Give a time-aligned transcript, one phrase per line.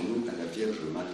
[0.00, 1.06] Confions-nous à la Vierge Marie.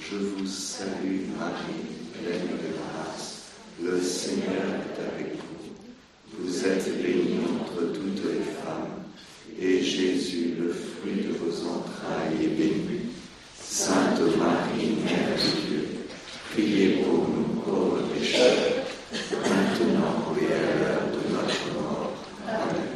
[0.00, 3.44] Je vous salue Marie, pleine de grâce.
[3.82, 6.44] Le Seigneur est avec vous.
[6.44, 9.04] Vous êtes bénie entre toutes les femmes,
[9.60, 13.00] et Jésus, le fruit de vos entrailles, est béni.
[13.60, 15.88] Sainte Marie, Mère de Dieu,
[16.52, 18.84] priez pour nous pauvres pécheurs,
[19.30, 22.12] maintenant et à l'heure de notre mort.
[22.46, 22.94] Amen.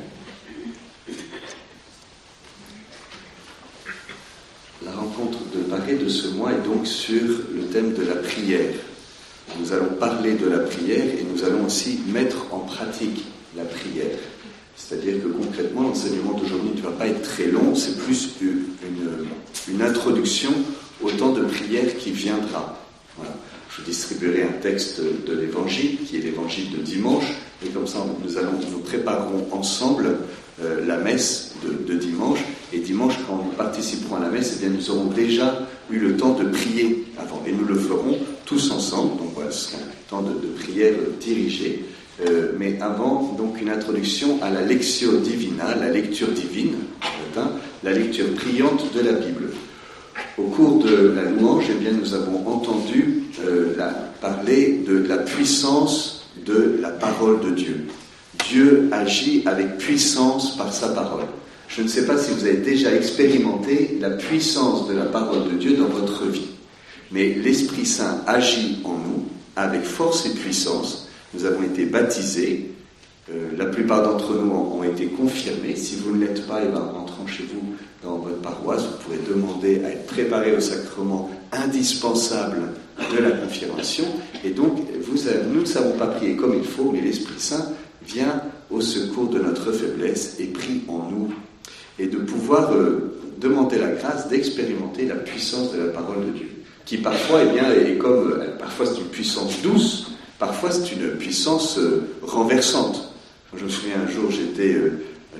[4.84, 7.22] La rencontre de Paris de ce mois est sur
[7.54, 8.74] le thème de la prière.
[9.58, 13.24] Nous allons parler de la prière et nous allons aussi mettre en pratique
[13.56, 14.18] la prière.
[14.76, 18.64] C'est-à-dire que concrètement, l'enseignement d'aujourd'hui ne va pas être très long, c'est plus une,
[19.68, 20.50] une, introduction
[21.02, 22.78] au temps de prière qui viendra.
[23.16, 23.34] Voilà.
[23.76, 27.34] Je distribuerai un texte de l'évangile, qui est l'évangile de dimanche,
[27.64, 30.18] et comme ça, nous, allons, nous préparerons ensemble
[30.62, 32.38] euh, la messe de, de, dimanche.
[32.72, 36.16] Et dimanche, quand nous participerons à la messe, eh bien, nous aurons déjà eu le
[36.16, 37.42] temps de prier avant.
[37.46, 39.16] Et nous le ferons tous ensemble.
[39.18, 41.84] Donc voilà, ce sera un temps de, prière dirigée.
[42.26, 47.52] Euh, mais avant, donc, une introduction à la lectio divina, la lecture divine, latin,
[47.84, 49.50] la lecture priante de la Bible.
[50.36, 53.74] Au cours de la louange, eh bien, nous avons entendu euh,
[54.20, 57.86] parler de la puissance de la parole de Dieu.
[58.48, 61.26] Dieu agit avec puissance par sa parole.
[61.68, 65.56] Je ne sais pas si vous avez déjà expérimenté la puissance de la parole de
[65.56, 66.48] Dieu dans votre vie,
[67.12, 71.08] mais l'Esprit Saint agit en nous avec force et puissance.
[71.34, 72.70] Nous avons été baptisés,
[73.30, 75.76] euh, la plupart d'entre nous ont, été confirmés.
[75.76, 79.04] Si vous ne l'êtes pas, et ben, en rentrant chez vous dans votre paroisse, vous
[79.04, 82.72] pourrez demander à être préparé au sacrement indispensable
[83.12, 84.04] de la confirmation.
[84.44, 84.78] Et donc,
[85.52, 87.72] nous ne savons pas prier comme il faut, mais l'Esprit Saint
[88.06, 91.28] vient au secours de notre faiblesse et prie en nous.
[91.98, 96.48] Et de pouvoir euh, demander la grâce d'expérimenter la puissance de la parole de Dieu.
[96.84, 101.10] Qui parfois, eh bien, est comme, euh, parfois c'est une puissance douce, parfois c'est une
[101.18, 103.12] puissance euh, renversante.
[103.56, 104.76] Je me souviens un jour, j'étais,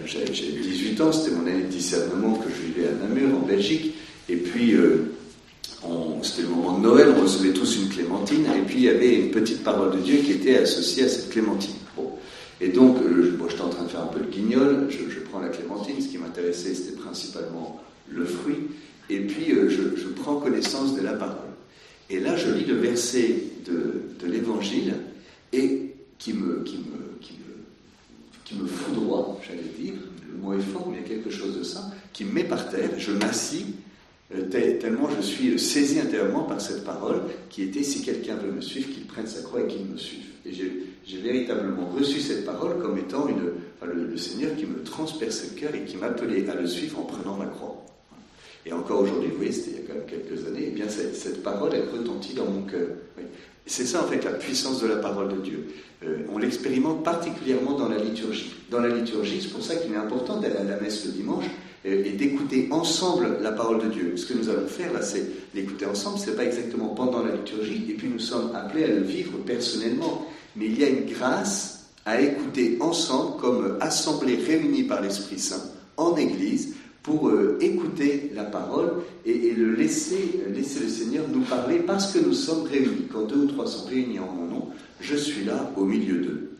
[0.06, 3.94] j'ai 18 ans, c'était mon année de discernement que je vivais à Namur, en Belgique,
[4.30, 4.75] et puis
[6.22, 9.14] c'était le moment de Noël, on recevait tous une clémentine, et puis il y avait
[9.14, 11.75] une petite parole de Dieu qui était associée à cette clémentine.
[12.60, 15.20] Et donc, euh, bon, j'étais en train de faire un peu le guignol, je, je
[15.20, 17.80] prends la clémentine, ce qui m'intéressait c'était principalement
[18.10, 18.69] le fruit,
[19.10, 21.36] et puis euh, je, je, prends connaissance de la parole.
[22.10, 24.94] Et là, je lis le verset de, l'évangile,
[25.52, 27.48] et qui me, qui me, qui me
[28.44, 28.54] qui
[29.46, 29.94] j'allais dire,
[30.30, 32.44] le mot est fort, mais il y a quelque chose de ça, qui me met
[32.44, 33.66] par terre, je m'assis,
[34.34, 34.48] euh,
[34.78, 38.90] tellement je suis saisi intérieurement par cette parole qui était si quelqu'un veut me suivre,
[38.92, 40.25] qu'il prenne sa croix et qu'il me suive.
[41.16, 45.74] Véritablement reçu cette parole comme étant une, enfin, le, Seigneur qui me transperce le cœur
[45.74, 47.84] et qui m'appelait à le suivre en prenant ma croix.
[48.66, 50.74] Et encore aujourd'hui, vous voyez, c'était il y a quand même quelques années, et eh
[50.74, 52.88] bien cette, parole, elle retentit dans mon cœur.
[53.64, 55.69] C'est ça en fait la puissance de la parole de Dieu.
[56.04, 58.54] Euh, on l'expérimente particulièrement dans la liturgie.
[58.70, 61.44] Dans la liturgie, c'est pour ça qu'il est important d'aller à la messe le dimanche
[61.86, 64.16] euh, et d'écouter ensemble la parole de Dieu.
[64.16, 66.19] Ce que nous allons faire là, c'est l'écouter ensemble.
[66.19, 70.26] C'est pas exactement pendant la liturgie, et puis nous sommes appelés à le vivre personnellement.
[70.58, 75.62] Mais il y a une grâce à écouter ensemble, comme assemblée réunie par l'Esprit Saint
[75.96, 81.78] en Église, pour euh, écouter la parole et, le laisser, laisser le Seigneur nous parler
[81.78, 83.06] parce que nous sommes réunis.
[83.12, 84.69] Quand deux ou trois sont réunis en mon nom,
[85.00, 86.50] je suis là au milieu d'eux.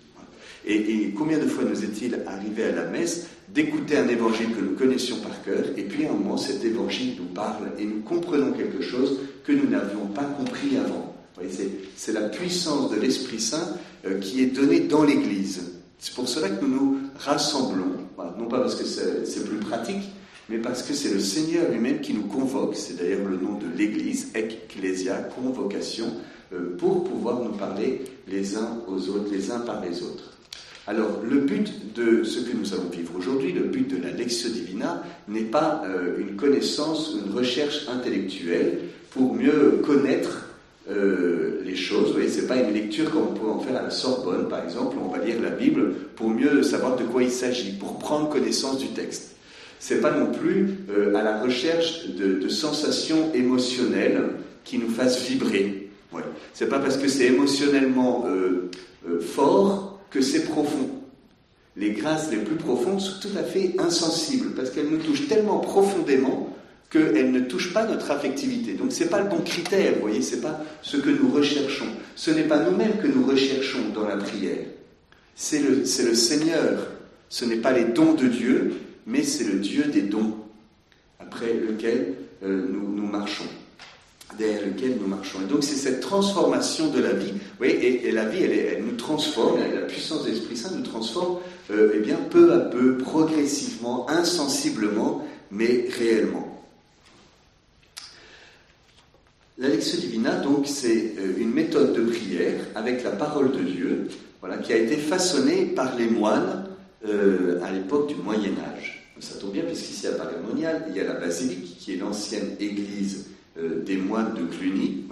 [0.65, 4.61] Et, et, combien de fois nous est-il arrivé à la messe d'écouter un évangile que
[4.61, 8.01] nous connaissions par cœur, et puis à un moment cet évangile nous parle et nous
[8.01, 11.15] comprenons quelque chose que nous n'avions pas compris avant.
[11.97, 13.77] C'est la puissance de l'Esprit Saint
[14.21, 15.63] qui est donnée dans l'Église.
[15.99, 17.93] C'est pour cela que nous nous rassemblons,
[18.39, 20.09] non pas parce que c'est plus pratique,
[20.49, 23.67] mais parce que c'est le Seigneur lui-même qui nous convoque, c'est d'ailleurs le nom de
[23.77, 26.07] l'Église, Ecclesia, convocation,
[26.55, 30.33] euh, pour pouvoir nous parler les uns aux autres, les uns par les autres.
[30.87, 34.49] Alors, le but de ce que nous allons vivre aujourd'hui, le but de la Lectio
[34.49, 38.79] Divina, n'est pas euh, une connaissance, une recherche intellectuelle
[39.11, 40.48] pour mieux connaître
[40.91, 42.09] euh, les choses.
[42.09, 44.65] Vous voyez, c'est pas une lecture comme on pourrait en faire à la Sorbonne, par
[44.65, 48.29] exemple, on va lire la Bible pour mieux savoir de quoi il s'agit, pour prendre
[48.31, 49.37] connaissance du texte.
[49.81, 54.31] C'est pas non plus euh, à la recherche de, sensations émotionnelles
[54.65, 55.91] qui nous fassent vibrer.
[56.13, 56.23] Ouais.
[56.55, 58.71] C'est pas parce que c'est émotionnellement euh,
[59.21, 60.89] fort que c'est profond.
[61.77, 65.59] Les grâces les plus profondes sont tout à fait insensibles parce qu'elles nous touchent tellement
[65.59, 66.57] profondément
[66.91, 68.75] qu'elles ne touchent pas notre affectivité.
[68.75, 71.89] Donc c'est pas le bon critère, vous voyez, c'est pas ce que nous recherchons.
[72.17, 74.65] Ce n'est pas nous-mêmes que nous recherchons dans la prière.
[75.35, 76.87] C'est le, le Seigneur.
[77.29, 78.73] Ce n'est pas les dons de Dieu,
[79.07, 80.35] mais c'est le Dieu des dons.
[81.21, 83.45] après lequel nous, nous marchons
[84.37, 85.39] derrière lequel nous marchons.
[85.43, 88.97] Et donc c'est cette transformation de la vie, oui, et, la vie, elle, elle, nous
[88.97, 91.39] transforme, la puissance de l'Esprit Saint nous transforme,
[91.71, 96.48] euh, eh bien, peu à peu, progressivement, insensiblement, mais réellement.
[99.61, 104.09] La Divina, donc, c'est euh, une méthode de prière avec la parole de Dieu,
[104.39, 106.65] voilà, qui a été façonnée par les moines
[107.05, 109.11] euh, à l'époque du Moyen Âge.
[109.19, 112.51] Ça tombe bien, puisqu'ici à Paris Monial, il y a la basilique, qui est l'ancienne
[112.61, 115.03] église euh, des moines de Cluny.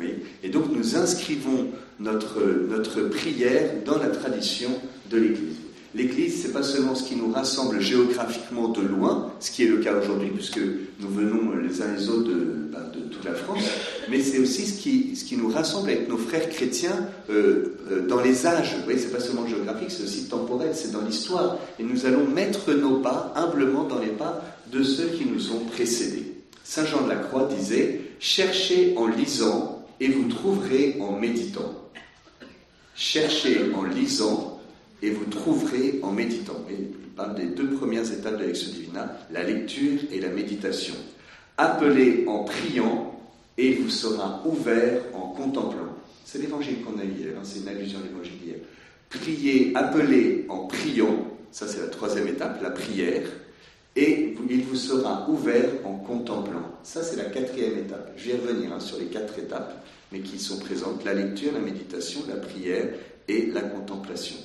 [0.44, 1.66] et donc nous inscrivons
[1.98, 2.40] notre,
[2.70, 4.70] notre prière dans la tradition
[5.10, 5.55] de l'Église.
[5.96, 9.78] L'Église, c'est pas seulement ce qui nous rassemble géographiquement de loin, ce qui est le
[9.78, 13.64] cas aujourd'hui, puisque nous venons les uns les autres de, bah, toute la France,
[14.10, 18.06] mais c'est aussi ce qui, ce qui nous rassemble avec nos frères chrétiens euh, euh,
[18.06, 18.74] dans les âges.
[18.76, 21.56] Vous voyez, c'est pas seulement géographique, c'est aussi temporel, c'est dans l'histoire.
[21.78, 25.60] Et nous allons mettre nos pas humblement dans les pas de ceux qui nous ont
[25.60, 26.34] précédés.
[26.62, 31.72] Saint Jean de la Croix disait Cherchez en lisant et vous trouverez en méditant.
[32.94, 34.55] Cherchez en lisant
[35.02, 36.64] et vous trouverez en méditant.
[36.70, 40.94] il parle des deux premières étapes de l'Alexio Divina, la lecture et la méditation.
[41.56, 43.18] Appelez en priant
[43.56, 45.94] et il vous sera ouvert en contemplant.
[46.24, 48.56] C'est l'évangile qu'on a hier, hein, c'est une allusion à l'évangile d'hier.
[49.08, 53.22] Priez, appelez en priant, ça c'est la troisième étape, la prière
[53.96, 56.70] et il vous sera ouvert en contemplant.
[56.82, 58.12] Ça, c'est la quatrième étape.
[58.16, 61.60] Je vais revenir hein, sur les quatre étapes, mais qui sont présentes la lecture, la
[61.60, 62.88] méditation, la prière
[63.26, 64.36] et la contemplation.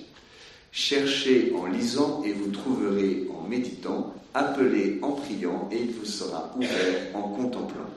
[0.71, 4.13] Cherchez en lisant et vous trouverez en méditant.
[4.33, 7.89] Appelez en priant et il vous sera ouvert en contemplant.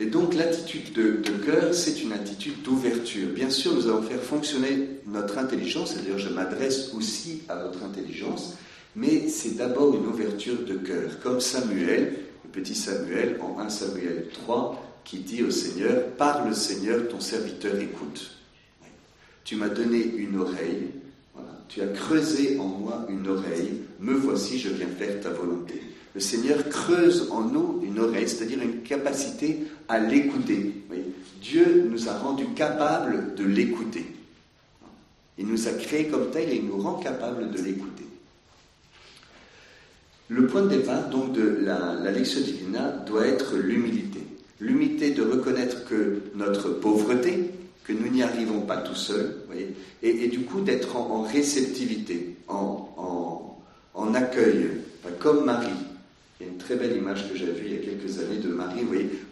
[0.00, 3.28] Et donc l'attitude de, cœur, c'est une attitude d'ouverture.
[3.28, 8.54] Bien sûr, nous allons faire fonctionner notre intelligence, c'est-à-dire je m'adresse aussi à votre intelligence,
[8.96, 12.14] mais c'est d'abord une ouverture de cœur, comme Samuel,
[12.44, 17.78] le petit Samuel en 1 Samuel 3, qui dit au Seigneur, Parle Seigneur, ton serviteur
[17.78, 18.38] écoute.
[19.44, 20.90] Tu m'as donné une oreille,
[21.72, 25.80] tu as creusé en moi une oreille, me voici, je viens faire ta volonté.
[26.14, 30.74] Le Seigneur creuse en nous une oreille, c'est-à-dire une capacité à l'écouter.
[31.40, 34.04] Dieu nous a rendus capables de l'écouter.
[35.38, 38.04] Il nous a créés comme tel et il nous rend capables de l'écouter.
[40.28, 44.20] Le point de départ donc de la, la Divina doit être l'humilité.
[44.60, 47.50] L'humilité de reconnaître que notre pauvreté,
[47.84, 49.36] que nous n'y arrivons pas tout seuls,
[50.02, 54.68] et, du coup d'être en, réceptivité, en, accueil,
[55.18, 55.68] comme Marie.
[56.40, 58.38] Il y a une très belle image que j'ai vue il y a quelques années
[58.38, 58.82] de Marie,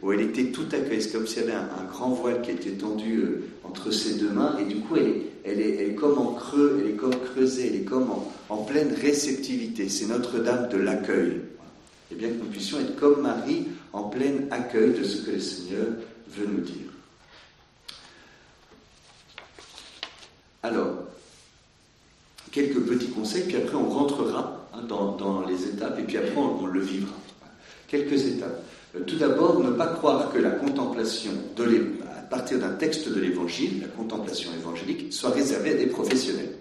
[0.03, 1.03] où elle était tout accueillie.
[1.03, 4.31] C'est comme s'il y avait un, grand voile qui était tendu euh, entre ses deux
[4.31, 7.81] mains, et du coup elle est, elle comme en creux, elle est comme creusée, elle
[7.81, 8.09] est comme
[8.49, 9.89] en, pleine réceptivité.
[9.89, 11.41] C'est Notre-Dame de l'accueil.
[12.13, 15.41] Et bien que nous puissions être comme Marie en plein accueil de ce que le
[15.41, 15.87] Seigneur
[16.37, 16.90] veut nous dire.
[20.63, 21.05] Alors,
[22.53, 26.67] quelques petits conseils, puis après on rentrera hein, dans, les étapes, et puis après on,
[26.67, 27.15] le vivra.
[27.89, 28.63] Quelques étapes.
[28.97, 31.33] Euh, tout d'abord, ne pas croire que la contemplation
[32.09, 36.55] à partir d'un texte de l'Évangile, la contemplation évangélique, soit réservée à des professionnels.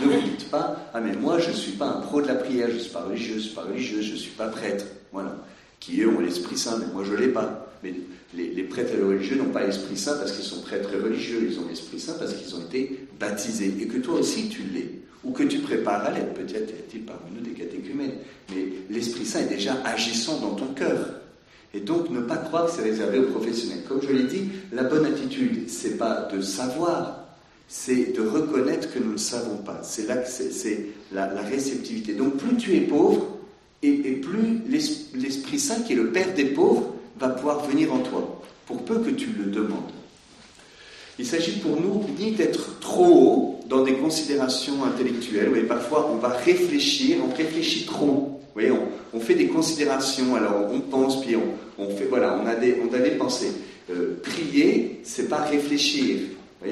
[0.00, 2.34] Ne vous dites pas, ah mais moi je ne suis pas un pro de la
[2.34, 4.48] prière, je ne suis pas religieux, je ne suis pas religieux, je ne suis pas
[4.48, 4.84] prêtre.
[5.12, 5.36] Voilà.
[5.80, 7.66] Qui eux ont l'Esprit Saint, mais moi je ne l'ai pas.
[7.82, 7.94] Mais
[8.34, 11.58] les, prêtres et les religieux n'ont pas l'Esprit Saint parce qu'ils sont prêtres religieux, ils
[11.58, 13.74] ont l'Esprit Saint parce qu'ils ont été baptisés.
[13.80, 15.02] Et que toi aussi tu l'es.
[15.24, 16.34] Ou que tu prépares à l'être.
[16.34, 18.14] Peut-être a parmi nous des catéchumènes.
[18.50, 21.16] Mais l'Esprit Saint est déjà agissant dans ton cœur.
[21.74, 23.84] Et donc, ne pas croire que c'est réservé aux professionnels.
[23.86, 27.26] Comme je l'ai dit, la bonne attitude, c'est pas de savoir,
[27.68, 29.80] c'est de reconnaître que nous ne savons pas.
[29.82, 32.14] C'est là que c'est la, réceptivité.
[32.14, 33.26] Donc, plus tu es pauvre,
[33.82, 34.62] et, plus
[35.14, 39.00] l'Esprit Saint, qui est le Père des pauvres, va pouvoir venir en toi, pour peu
[39.00, 39.92] que tu le demandes.
[41.18, 46.16] Il s'agit pour nous ni d'être trop haut dans des considérations intellectuelles, mais parfois on
[46.16, 48.72] va réfléchir, on réfléchit trop voyez,
[49.12, 51.36] on, fait des considérations, alors on pense, puis
[51.78, 53.52] on, fait, voilà, on a des, on a des pensées.
[53.90, 56.20] Euh, prier, c'est pas réfléchir,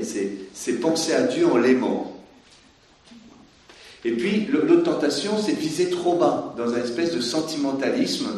[0.03, 2.11] c'est penser à Dieu en l'aimant.
[4.07, 8.29] Et puis, l'autre tentation, c'est viser trop bas, dans un espèce de sentimentalisme.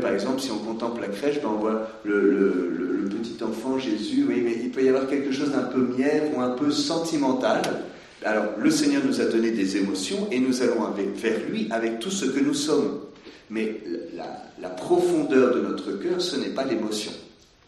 [0.00, 4.42] par exemple, si on contemple la crèche, ben on voit le, petit enfant Jésus, oui,
[4.44, 7.62] mais il peut y avoir quelque chose d'un peu mièvre ou un peu sentimental.
[8.24, 12.10] Alors, le Seigneur nous a donné des émotions et nous allons vers lui avec tout
[12.10, 13.00] ce que nous sommes.
[13.50, 13.80] Mais
[14.60, 17.12] la, profondeur de notre cœur, ce n'est pas l'émotion.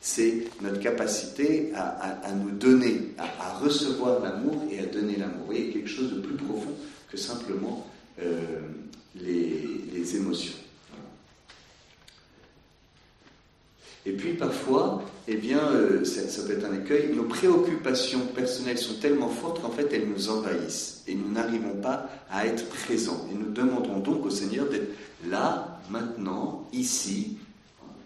[0.01, 5.53] C'est notre capacité à, nous donner, à, recevoir l'amour et à donner l'amour.
[5.53, 6.73] Y a quelque chose de plus profond
[7.11, 7.87] que simplement
[8.23, 8.41] euh,
[9.23, 10.55] les, émotions.
[14.07, 18.95] Et puis parfois, eh bien, euh, ça, peut être un écueil, nos préoccupations personnelles sont
[19.01, 23.27] tellement fortes qu'en fait elles nous envahissent et nous n'arrivons pas à être présents.
[23.33, 24.93] Et nous demanderons donc au Seigneur d'être
[25.29, 27.39] là, maintenant, ici,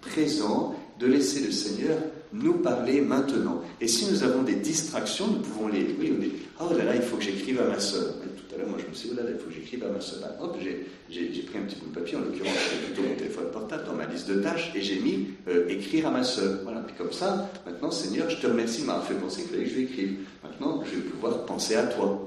[0.00, 1.98] présent, de laisser le Seigneur
[2.32, 3.62] nous parler maintenant.
[3.80, 5.96] Et si nous avons des distractions, nous pouvons les...
[5.98, 8.14] Oui, on dit, oh là là, il faut que j'écrive à ma soeur.
[8.22, 9.84] tout à l'heure, moi je me suis dit, oh là là, il faut que j'écrive
[9.84, 10.20] à ma soeur.
[10.20, 13.50] Ben, hop, j'ai pris un petit bout de papier, en l'occurrence, c'est plutôt mon téléphone
[13.52, 16.60] portable, dans ma liste de tâches, et j'ai mis euh, écrire à ma soeur.
[16.64, 19.70] Voilà, puis comme ça, maintenant, Seigneur, je te remercie m'avoir fait penser qu'il fallait que
[19.70, 20.18] je écrive.
[20.42, 22.26] Maintenant, je vais pouvoir penser à toi.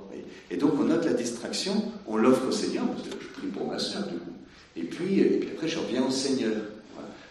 [0.52, 1.74] Et donc, on note la distraction,
[2.08, 4.32] on l'offre au Seigneur, parce que je prie pour ma soeur, du coup.
[4.76, 6.54] Et puis, et puis après, je reviens au Seigneur.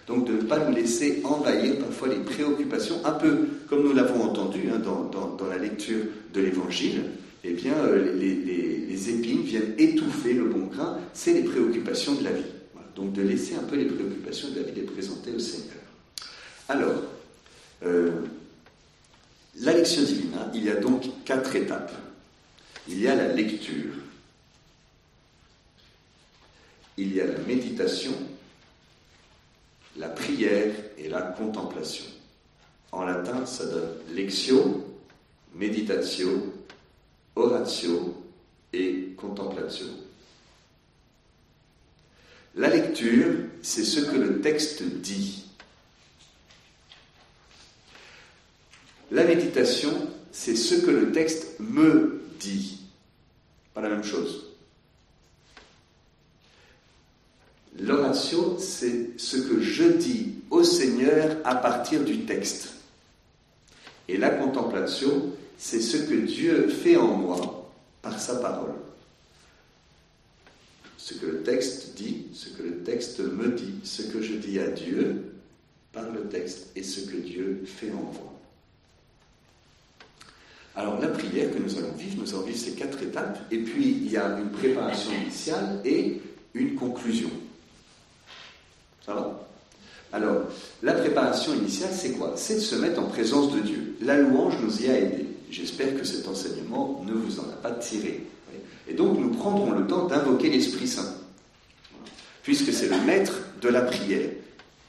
[0.06, 4.23] Donc de ne pas nous laisser envahir parfois les préoccupations, un peu comme nous l'avons
[4.23, 6.00] entendu hein, dans, la lecture
[6.35, 7.04] de l'Évangile,
[7.44, 12.30] eh bien euh, les, épines viennent étouffer le bon grain, c'est les préoccupations de la
[12.30, 12.51] vie.
[12.94, 15.76] Donc de laisser un peu les préoccupations de la vie les présenter au Seigneur.
[16.68, 17.02] Alors,
[17.84, 18.22] euh,
[19.61, 21.92] la lecture divina, il y a donc quatre étapes.
[22.88, 23.94] Il y a la lecture,
[26.96, 28.12] il y a la méditation,
[29.96, 32.04] la prière et la contemplation.
[32.90, 34.99] En latin, ça donne lectio,
[35.54, 36.52] meditatio,
[37.37, 38.25] oratio
[38.72, 39.87] et contemplatio.
[42.54, 45.44] La lecture, c'est ce que le texte dit.
[49.11, 49.92] La méditation,
[50.32, 52.80] c'est ce que le texte me dit.
[53.73, 54.47] Pas la même chose.
[57.80, 62.75] L'oratio, c'est ce que je dis au Seigneur à partir du texte.
[64.09, 67.71] Et la contemplation, c'est ce que Dieu fait en moi
[68.02, 68.75] par sa parole.
[71.02, 74.61] Ce que le texte dit, ce que le texte me dit, ce que je dis
[74.61, 75.32] à Dieu
[75.92, 78.32] par le texte et ce que Dieu fait en moi.
[80.76, 83.85] Alors la prière que nous allons vivre, nous allons vivre ces quatre étapes, et puis
[83.85, 86.21] il y a une préparation initiale et
[86.54, 87.30] une conclusion.
[89.04, 89.40] Ça
[90.12, 90.42] Alors,
[90.85, 92.35] la préparation initiale, c'est quoi?
[92.37, 93.97] C'est de se mettre en présence de Dieu.
[94.02, 95.26] La louange nous y a aidés.
[95.50, 98.25] J'espère que cet enseignement ne vous en a pas tiré.
[98.92, 101.14] Et donc, nous prendrons le temps d'invoquer l'Esprit Saint,
[102.42, 103.32] puisque c'est le maître
[103.62, 104.28] de la prière.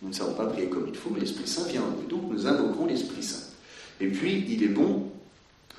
[0.02, 2.08] Nous ne savons pas prier comme il faut, mais l'Esprit Saint vient en nous.
[2.10, 3.48] Donc, nous invoquerons l'Esprit Saint.
[4.02, 5.10] Et puis, il est bon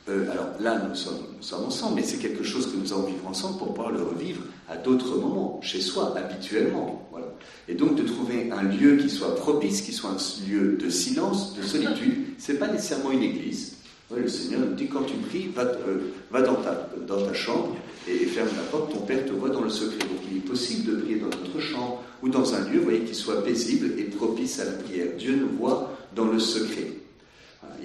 [0.07, 3.57] euh, alors là, nous sommes, ensemble, mais c'est quelque chose que nous allons vivre ensemble
[3.57, 7.09] pour pouvoir le revivre à d'autres moments, chez soi, habituellement.
[7.11, 7.29] Voilà.
[7.69, 11.57] Et donc de trouver un lieu qui soit propice, qui soit un lieu de silence,
[11.57, 12.25] de solitude.
[12.37, 13.77] C'est pas nécessairement une église.
[14.15, 16.13] le Seigneur nous dit quand tu pries, va, euh,
[17.07, 17.75] dans ta chambre
[18.09, 18.93] et, ferme la porte.
[18.93, 19.99] Ton Père te voit dans le secret.
[19.99, 23.15] Donc il est possible de prier dans notre chambre ou dans un lieu, voyez, qui
[23.15, 25.09] soit paisible et propice à la prière.
[25.19, 26.93] Dieu nous voit dans le secret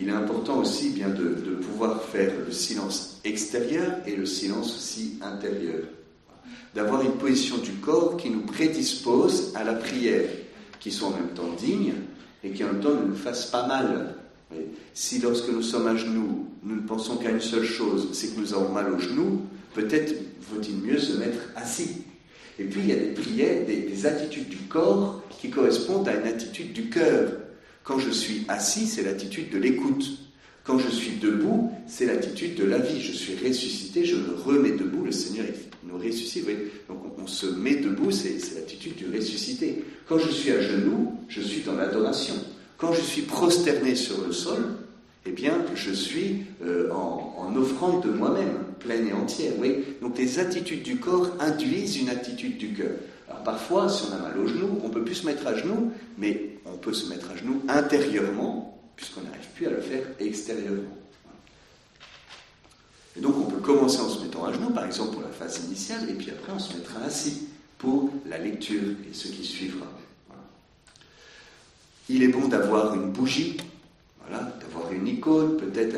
[0.02, 5.18] il est important aussi bien de, pouvoir faire le silence extérieur et le silence aussi
[5.22, 5.84] intérieur.
[6.74, 10.30] D'avoir une position du corps qui nous prédispose à la prière,
[10.80, 11.94] qui soit en même temps digne
[12.44, 14.16] et qui en même temps ne nous fasse pas mal.
[14.94, 18.40] si lorsque nous sommes à genoux, nous ne pensons qu'à une seule chose, c'est que
[18.40, 19.42] nous avons mal aux genoux,
[19.74, 20.14] peut-être
[20.52, 22.04] vaut-il mieux se mettre assis.
[22.60, 26.28] Et puis il y a des prières, des attitudes du corps qui correspondent à une
[26.28, 27.32] attitude du cœur.
[27.84, 30.06] Quand je suis assis, c'est l'attitude de l'écoute.
[30.64, 33.02] Quand je suis debout, c'est l'attitude de la vie.
[33.02, 35.46] Je suis ressuscité, je me remets debout, le Seigneur
[35.84, 36.46] nous ressuscite.
[36.88, 39.84] Donc on, se met debout, c'est l'attitude du ressuscité.
[40.08, 42.36] Quand je suis à genoux, je suis dans l'adoration.
[42.78, 44.64] Quand je suis prosterné sur le sol,
[45.26, 49.54] eh bien, je suis euh, en, en, offrande de moi-même, pleine et entière.
[49.60, 52.96] Oui Donc les attitudes du corps induisent une attitude du cœur.
[53.30, 55.92] Alors parfois, si on a mal au genou, on peut plus se mettre à genoux,
[56.18, 60.98] mais on peut se mettre à genoux intérieurement, puisqu'on n'arrive plus à le faire extérieurement.
[63.18, 65.64] Et donc on peut commencer en se mettant à genoux, par exemple pour la phase
[65.66, 69.88] initiale, et puis après on se mettra assis pour la lecture et ce qui suivra.
[72.08, 73.58] Il est bon d'avoir une bougie,
[74.22, 75.98] voilà, d'avoir une icône, peut-être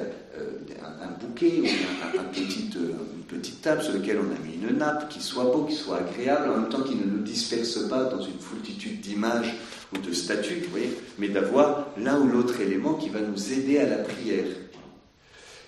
[1.01, 4.77] un, bouquet ou un, petit, euh, une petite table sur laquelle on a mis une
[4.77, 8.05] nappe qui soit beau, qui soit agréable, en même temps qui ne nous disperse pas
[8.05, 9.55] dans une foultitude d'images
[9.93, 13.79] ou de statues, vous voyez, mais d'avoir l'un ou l'autre élément qui va nous aider
[13.79, 14.46] à la prière.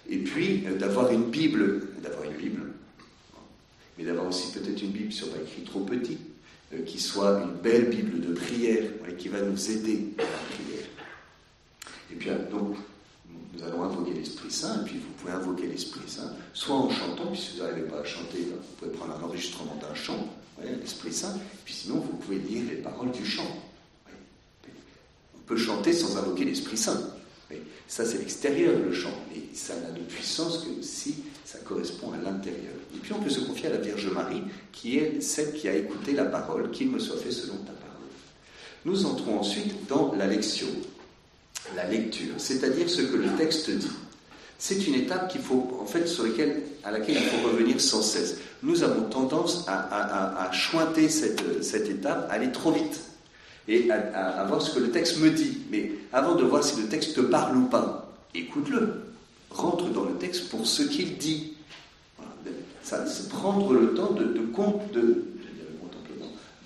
[0.10, 2.62] Et puis euh, d'avoir une Bible, d'avoir une Bible,
[3.98, 6.18] mais d'avoir aussi peut-être une Bible sur pas écrit trop petit,
[6.88, 8.84] qui soit une belle Bible de prière,
[9.20, 10.88] qui va nous aider à la prière.
[12.12, 12.78] Et puis donc
[13.54, 17.28] nous allons invoquer l'Esprit Saint, et puis vous pouvez invoquer l'Esprit Saint, soit en chantant,
[17.32, 20.28] puis si vous n'arrivez pas à chanter, ben, vous pouvez prendre un enregistrement d'un chant,
[20.64, 23.62] l'Esprit Saint, puis sinon vous pouvez lire les paroles du chant.
[25.36, 27.02] On peut chanter sans invoquer l'Esprit Saint.
[27.88, 29.14] ça, c'est l'extérieur, le chant.
[29.36, 32.74] Et ça n'a de puissance que si ça correspond à l'intérieur.
[32.96, 34.42] Et puis on peut se confier à la Vierge Marie,
[34.72, 38.08] qui est celle qui a écouté la parole, qu'il me soit fait selon ta parole.
[38.86, 40.68] Nous entrons ensuite dans la lecture,
[41.76, 43.92] la lecture, c'est-à-dire ce que le texte dit.
[44.60, 48.02] C'est une étape qu'il faut, en fait, sur laquelle, à laquelle il faut revenir sans
[48.02, 48.38] cesse.
[48.62, 53.02] Nous avons tendance à, chointer cette, cette étape, à aller trop vite
[53.68, 55.58] et à, voir ce que le texte me dit.
[55.70, 59.02] Mais avant de voir si le texte te parle ou pas, écoute-le.
[59.50, 61.54] Rentre dans le texte pour ce qu'il dit.
[62.84, 65.24] Ça, prendre le temps de, de,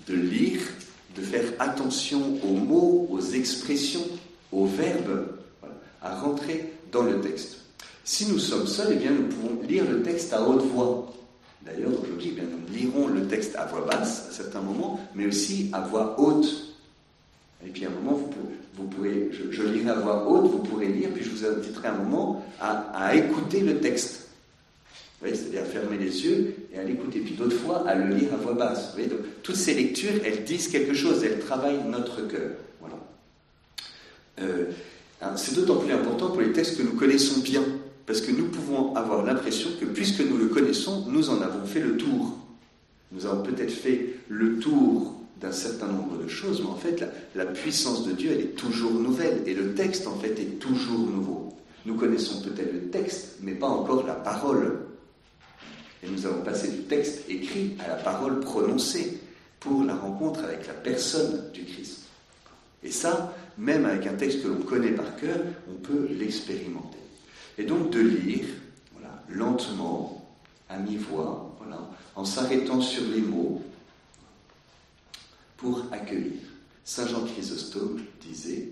[0.06, 0.60] de, lire,
[1.16, 4.06] de faire attention aux mots, aux expressions,
[4.52, 5.26] aux verbes,
[6.02, 7.58] à rentrer dans le texte.
[8.04, 11.12] Si nous sommes seuls, eh bien, nous pouvons lire le texte à haute voix.
[11.64, 15.68] D'ailleurs, aujourd'hui, eh nous lirons le texte à voix basse à certains moments, mais aussi
[15.72, 16.68] à voix haute
[17.66, 18.20] et puis à un moment,
[18.74, 21.98] vous, pourrez, je, lirai à voix haute, vous pourrez lire, puis je vous inviterai un
[21.98, 24.28] moment à, écouter le texte.
[25.22, 27.20] c'est-à-dire à fermer les yeux et à l'écouter.
[27.20, 28.96] Puis d'autres fois, à le lire à voix basse.
[29.42, 32.52] toutes ces lectures, elles disent quelque chose, elles travaillent notre cœur.
[34.42, 34.66] Euh,
[35.36, 37.62] c'est d'autant plus important pour les textes que nous connaissons bien,
[38.06, 41.80] parce que nous pouvons avoir l'impression que puisque nous le connaissons, nous en avons fait
[41.80, 42.38] le tour.
[43.12, 47.46] Nous avons peut-être fait le tour d'un certain nombre de choses, mais en fait, la,
[47.46, 51.54] puissance de Dieu, elle est toujours nouvelle, et le texte, en fait, est toujours nouveau.
[51.86, 54.80] Nous connaissons peut-être le texte, mais pas encore la parole.
[56.02, 59.20] Et nous avons passé du texte écrit à la parole prononcée
[59.60, 62.00] pour la rencontre avec la personne du Christ.
[62.82, 66.98] Et ça, même avec un texte que l'on connaît par cœur, on peut l'expérimenter.
[67.58, 68.46] Et donc de lire,
[68.92, 70.36] voilà, lentement,
[70.68, 73.62] à mi-voix, voilà, en s'arrêtant sur les mots,
[75.56, 76.40] pour accueillir.
[76.84, 78.70] Saint Jean Chrysostome disait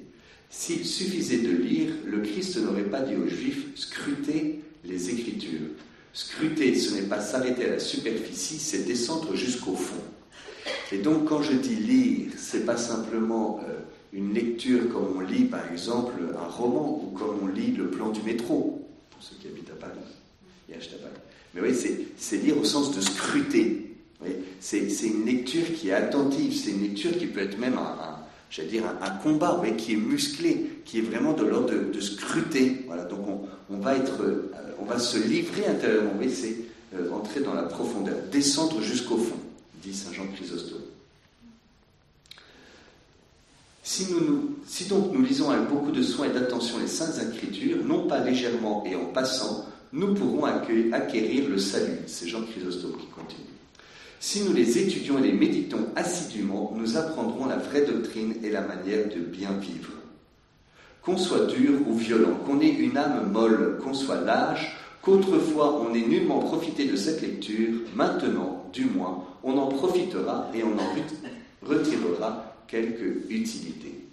[0.49, 5.70] S'il suffisait de lire, le Christ n'aurait pas dit aux Juifs scrutez les Écritures.
[6.12, 10.03] Scruter, ce n'est pas s'arrêter à la superficie, c'est descendre jusqu'au fond.
[10.92, 13.81] Et donc, quand je dis lire, c'est pas simplement euh,
[14.12, 18.10] une lecture comme on lit, par exemple, un roman ou comme on lit le plan
[18.10, 19.98] du métro, pour ceux qui habitent à Paris
[20.68, 21.20] et à Paris.
[21.54, 21.74] Mais oui,
[22.16, 23.86] c'est lire au sens de scruter,
[24.60, 28.84] c'est une lecture qui est attentive, c'est une lecture qui peut être même un, dire
[29.00, 32.84] un, combat, qui est musclé, qui est vraiment de l'ordre de, scruter.
[32.86, 33.26] Voilà, donc
[33.70, 36.56] on, va être, euh, on va se livrer intérieurement, c'est
[36.94, 39.36] euh, entrer dans la profondeur, descendre jusqu'au fond,
[39.82, 40.86] dit Saint Jean Chrysostome.
[43.88, 44.57] Si, nous,
[44.88, 48.83] donc nous lisons avec beaucoup de soin et d'attention les Saintes Écritures, non pas légèrement
[48.85, 52.01] et en passant, nous pourrons acquérir le salut.
[52.09, 53.46] C'est Jean Chrysostome qui continue.
[54.18, 58.62] Si nous les étudions et les méditons assidûment, nous apprendrons la vraie doctrine et la
[58.62, 59.92] manière de bien vivre.
[61.01, 65.90] Qu'on soit dur ou violent, qu'on ait une âme molle, qu'on soit lâche, qu'autrefois on
[65.90, 71.68] n'ait nullement profité de cette lecture, maintenant, du moins, on en profitera et on en
[71.68, 74.07] retirera quelque utilité.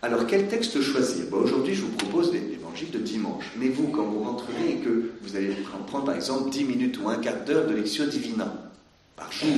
[0.00, 1.24] Alors, quel texte choisir?
[1.32, 3.44] Aujourd'hui, je vous propose l'évangile de dimanche.
[3.56, 5.48] Mais vous, quand vous rentrerez et que vous allez
[5.88, 8.70] prendre, par exemple, 10 minutes ou un quart d'heure de lecture divina
[9.16, 9.48] par jour,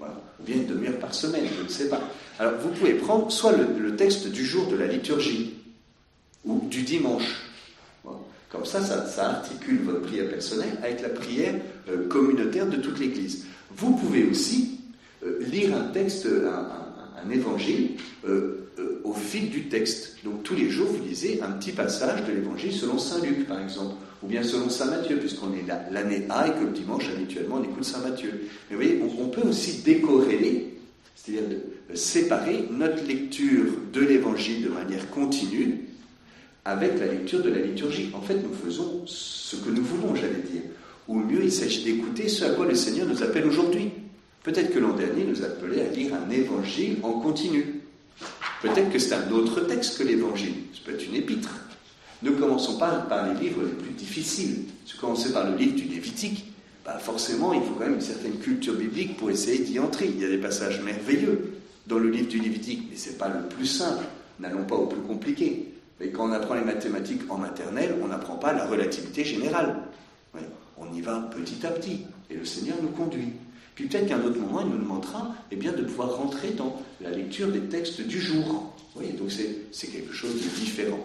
[0.00, 2.00] ou bien une demi-heure par semaine, je ne sais pas.
[2.38, 5.54] Alors, vous pouvez prendre soit le, texte du jour de la liturgie,
[6.44, 7.42] ou du dimanche.
[8.50, 11.54] Comme ça, ça, articule votre prière personnelle avec la prière
[11.90, 13.44] euh, communautaire de toute l'Église.
[13.76, 14.77] Vous pouvez aussi
[15.24, 17.90] euh, lire un texte, un, évangile,
[18.26, 20.18] euh, euh, au fil du texte.
[20.24, 23.60] Donc tous les jours, vous lisez un petit passage de l'évangile selon Saint Luc, par
[23.60, 27.56] exemple, ou bien selon Saint Matthieu, puisqu'on est l'année A et que le dimanche, habituellement,
[27.56, 28.30] on écoute Saint Matthieu.
[28.70, 30.74] Mais vous voyez, on, peut aussi décorréler,
[31.16, 31.58] c'est-à-dire
[31.94, 35.86] séparer notre lecture de l'évangile de manière continue
[36.64, 38.10] avec la lecture de la liturgie.
[38.14, 40.62] En fait, nous faisons ce que nous voulons, j'allais dire.
[41.08, 43.90] Ou mieux, il s'agit d'écouter ce à quoi le Seigneur nous appelle aujourd'hui.
[44.48, 47.82] Peut-être que l'an dernier, nous appelait à lire un évangile en continu.
[48.62, 50.54] Peut-être que c'est un autre texte que l'Évangile.
[50.72, 51.50] Ça peut être une épître.
[52.22, 54.60] Ne commençons pas par les livres les plus difficiles.
[54.86, 56.46] Si vous commencez par le livre du Lévitique,
[56.82, 60.06] bah forcément, il faut quand même une certaine culture biblique pour essayer d'y entrer.
[60.06, 61.52] Il y a des passages merveilleux
[61.86, 64.06] dans le livre du Lévitique, mais ce n'est pas le plus simple.
[64.40, 65.74] N'allons pas au plus compliqué.
[66.00, 69.76] Mais quand on apprend les mathématiques en maternelle, on n'apprend pas la relativité générale.
[70.78, 73.32] On y va petit à petit, et le Seigneur nous conduit.
[73.78, 76.82] Puis peut-être qu'à un autre moment, il nous demandera eh bien, de pouvoir rentrer dans
[77.00, 78.74] la lecture des textes du jour.
[78.96, 80.98] Oui, donc c'est quelque chose de différent.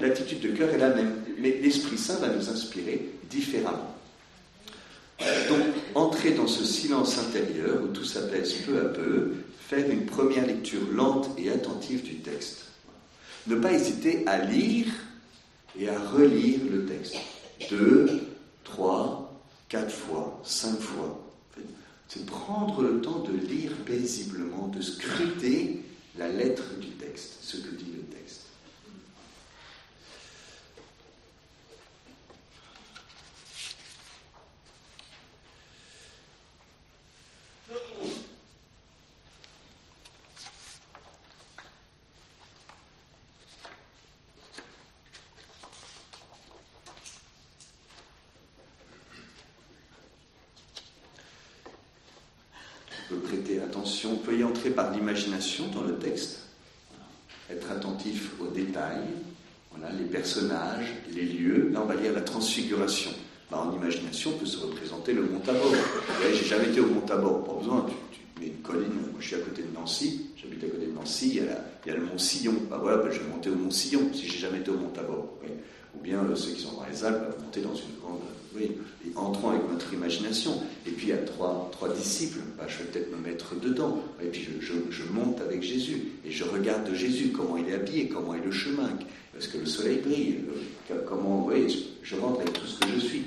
[0.00, 3.94] L'attitude de cœur est la même, mais l'Esprit Saint va nous inspirer différemment.
[5.20, 5.58] Donc,
[5.94, 10.80] entrer dans ce silence intérieur où tout s'apaise peu à peu, faire une première lecture
[10.94, 12.68] lente et attentive du texte.
[13.48, 14.86] Ne pas hésiter à lire
[15.78, 17.16] et à relire le texte.
[17.68, 18.22] Deux,
[18.64, 21.22] trois, quatre fois, cinq fois.
[22.08, 25.82] C'est prendre le temps de lire paisiblement, de scruter
[26.16, 28.46] la lettre du texte, ce que dit le texte.
[54.04, 54.90] on peut y entrer par
[55.72, 56.40] dans le texte,
[57.50, 59.04] être attentif aux détails,
[59.70, 61.70] voilà, les personnages, les lieux.
[61.72, 63.10] Là, on va lire la transfiguration.
[63.50, 65.72] Bah, en imagination, on peut se représenter le Mont Tabor.
[66.34, 67.86] J'ai jamais été au Mont Tabor, pas besoin.
[68.72, 69.00] Mets une colline.
[69.12, 70.30] Moi, je suis à côté de Nancy.
[70.36, 71.28] J'habite à côté de Nancy.
[71.28, 72.54] Il y a, le Mont Sillon.
[72.70, 74.88] Bah voilà, bah, je vais monter au Mont Sillon si j'ai jamais été au Mont
[74.88, 75.38] Tabor.
[75.94, 78.20] Ou bien euh, ceux qui sont dans les Alpes, monter dans une grande
[78.56, 78.72] oui,
[79.06, 80.52] et entrons avec notre imagination.
[80.86, 84.02] Et puis il y a trois, trois disciples, bah, je vais peut-être me mettre dedans.
[84.22, 88.34] Et puis je, monte avec Jésus et je regarde Jésus, comment il est habillé, comment
[88.34, 88.90] est le chemin,
[89.38, 90.40] est-ce que le soleil brille,
[90.90, 93.22] euh, comment, oui, je, rentre avec tout ce que je suis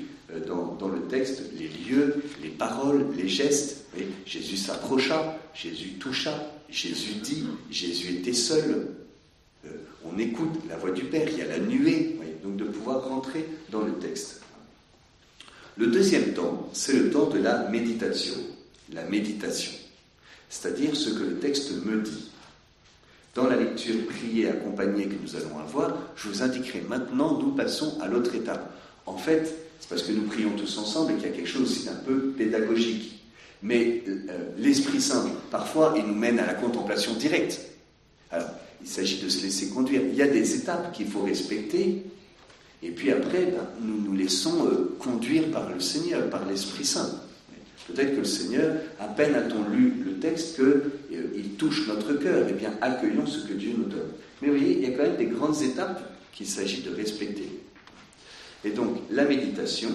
[0.48, 3.86] dans, dans, le texte, les lieux, les paroles, les gestes.
[4.26, 8.88] Jésus s'approcha, Jésus toucha, Jésus dit, Jésus était seul.
[9.66, 9.70] Euh,
[10.06, 13.46] on écoute la voix du Père, il y a la nuée, donc de pouvoir rentrer
[13.72, 14.42] dans le texte.
[15.78, 18.36] Le deuxième temps, c'est le temps de la méditation.
[18.94, 19.72] La méditation,
[20.50, 22.32] c'est-à-dire ce que le texte me dit.
[23.36, 28.00] Dans la lecture priée accompagnée que nous allons avoir, je vous indiquerai maintenant, nous passons
[28.02, 28.74] à l'autre étape.
[29.06, 31.86] En fait, c'est parce que nous prions tous ensemble et qu'il y a quelque chose
[31.86, 33.24] d'un peu pédagogique.
[33.62, 37.60] Mais euh, l'Esprit Saint, parfois, il nous mène à la contemplation directe.
[38.32, 38.50] Alors,
[38.82, 40.02] il s'agit de se laisser conduire.
[40.10, 42.04] Il y a des étapes qu'il faut respecter
[42.82, 47.10] et puis après, ben, nous nous laissons euh, conduire par le Seigneur, par l'Esprit Saint.
[47.88, 52.46] Peut-être que le Seigneur, à peine a-t-on lu le texte qu'il euh, touche notre cœur.
[52.50, 54.12] Eh bien, accueillons ce que Dieu nous donne.
[54.42, 57.50] Mais vous voyez, il y a quand même des grandes étapes qu'il s'agit de respecter.
[58.64, 59.90] Et donc, la méditation,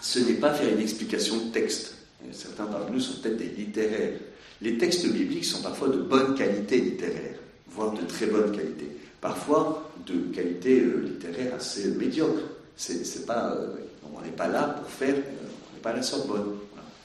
[0.00, 1.94] ce n'est pas faire une explication de texte.
[2.32, 4.18] certains parmi nous sont peut-être des littéraires.
[4.62, 7.36] Les textes bibliques sont parfois de bonne qualité littéraire,
[7.68, 8.86] voire de très bonne qualité
[9.20, 12.42] parfois de qualité euh, littéraire assez médiocre.
[12.76, 13.76] C'est, pas, euh,
[14.16, 16.56] on n'est pas là pour faire, euh, on n'est pas à la Sorbonne.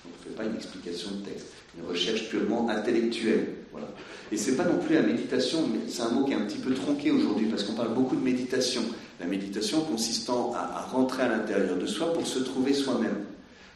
[0.05, 3.47] On ne fait pas une explication de texte, une recherche purement intellectuelle.
[3.71, 3.87] Voilà.
[4.31, 6.73] Et c'est pas non plus la méditation, c'est un mot qui est un petit peu
[6.73, 8.83] tronqué aujourd'hui parce qu'on parle beaucoup de méditation.
[9.19, 13.23] La méditation consistant à, rentrer à l'intérieur de soi pour se trouver soi-même.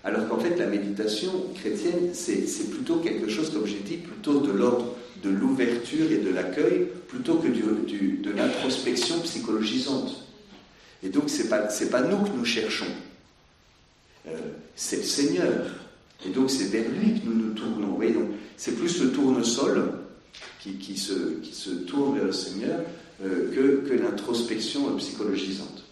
[0.03, 4.51] Alors qu'en fait, la méditation chrétienne, c'est, plutôt quelque chose, comme j'ai dit, plutôt de
[4.51, 10.23] l'ordre de l'ouverture et de l'accueil plutôt que de l'introspection psychologisante.
[11.03, 12.85] Et donc, ce n'est pas, nous que nous cherchons,
[14.27, 14.31] euh,
[14.75, 15.65] c'est le Seigneur.
[16.25, 17.89] Et donc, c'est vers lui que nous nous tournons.
[18.57, 19.91] C'est plus le tournesol
[20.59, 22.79] qui, qui, se, qui se tourne vers le Seigneur
[23.21, 25.83] que, que l'introspection psychologisante.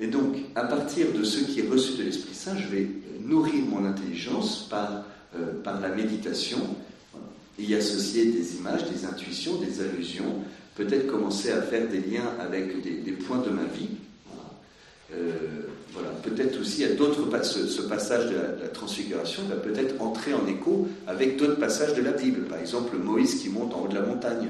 [0.00, 2.88] Et donc, à partir de ce qui est reçu de l'Esprit Saint, je vais
[3.20, 5.04] nourrir mon intelligence par
[5.36, 6.60] euh, par la méditation,
[7.58, 10.42] y associer des images, des intuitions, des allusions,
[10.76, 13.88] peut-être commencer à faire des liens avec des, points de ma vie.
[15.16, 20.34] Euh, voilà, peut-être aussi à d'autres ce, ce, passage de la, transfiguration va peut-être entrer
[20.34, 22.42] en écho avec d'autres passages de la Bible.
[22.42, 24.48] Par exemple, Moïse qui monte en haut de la montagne,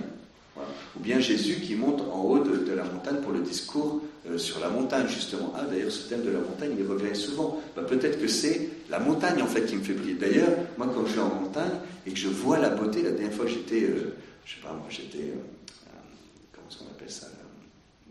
[0.97, 4.01] ou bien Jésus qui monte en haut de, la montagne pour le discours
[4.31, 5.53] euh, sur la montagne, justement.
[5.55, 7.61] Ah, d'ailleurs, ce thème de la montagne, il revient souvent.
[7.77, 10.15] Bah, peut-être que c'est la montagne, en fait, qui me fait prier.
[10.15, 11.73] D'ailleurs, moi, quand je vais en montagne
[12.07, 14.15] et que je vois la beauté, la dernière fois, j'étais, euh,
[14.47, 15.91] je sais pas, moi, j'étais, euh,
[16.53, 17.27] comment est-ce qu'on appelle ça?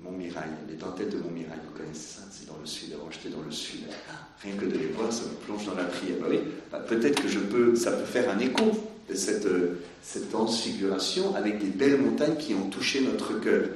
[0.04, 3.44] Montmirail, les dentelles de Montmirail, vous connaissez ça, c'est dans le sud, avant j'étais dans
[3.44, 3.82] le sud.
[4.42, 6.18] rien que de les voir, ça me plonge dans la prière.
[6.22, 6.28] Bah
[6.72, 8.72] bah, peut-être que je peux, ça peut faire un écho
[9.13, 9.48] cette,
[10.02, 13.68] cette transfiguration avec des belles montagnes qui ont touché notre cœur.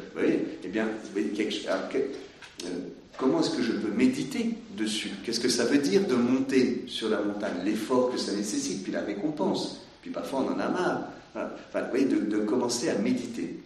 [2.63, 2.69] Euh,
[3.17, 5.11] comment est-ce que je peux méditer dessus?
[5.23, 7.53] Qu'est-ce que ça veut dire de monter sur la montagne?
[7.65, 9.81] L'effort que ça nécessite, puis la récompense.
[10.01, 11.09] Puis parfois on en a marre.
[11.35, 13.59] De, commencer à méditer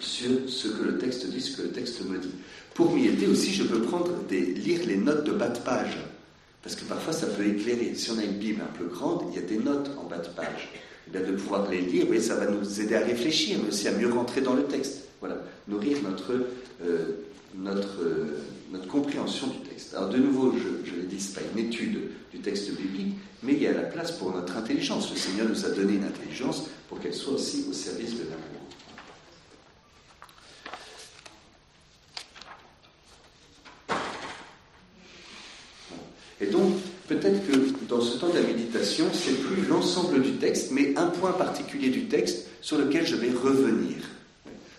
[0.00, 2.30] sur ce que le texte dit, ce que le texte me dit.
[2.74, 5.96] Pour m'y aider aussi, je peux prendre des, lire les notes de bas de page.
[6.62, 7.94] Parce que parfois, ça peut éclairer.
[7.94, 10.18] Si on a une Bible un peu grande, il y a des notes en bas
[10.18, 10.68] de page.
[11.06, 13.92] Et bien, de pouvoir les lire, ça va nous aider à réfléchir, mais aussi à
[13.92, 15.04] mieux rentrer dans le texte.
[15.20, 15.36] Voilà,
[15.68, 16.32] nourrir notre,
[16.84, 18.38] euh, notre, euh,
[18.72, 19.94] notre compréhension du texte.
[19.94, 23.52] Alors de nouveau, je, je l'ai dit, ce pas une étude du texte biblique, mais
[23.52, 25.10] il y a la place pour notre intelligence.
[25.10, 28.55] Le Seigneur nous a donné une intelligence pour qu'elle soit aussi au service de l'amour.
[36.40, 36.74] Et donc,
[37.08, 41.06] peut-être que dans ce temps de la méditation, c'est plus l'ensemble du texte, mais un
[41.06, 43.96] point particulier du texte sur lequel je vais revenir.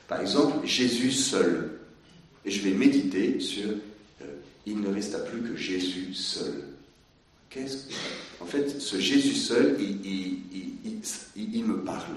[0.08, 1.72] Par exemple, Jésus seul.
[2.46, 3.70] Et je vais méditer sur
[4.22, 4.26] euh,
[4.66, 6.64] il ne resta plus que Jésus seul.
[7.50, 7.94] Qu'est-ce que...
[8.40, 10.40] En fait, ce Jésus seul, il,
[11.36, 12.16] il, me parle.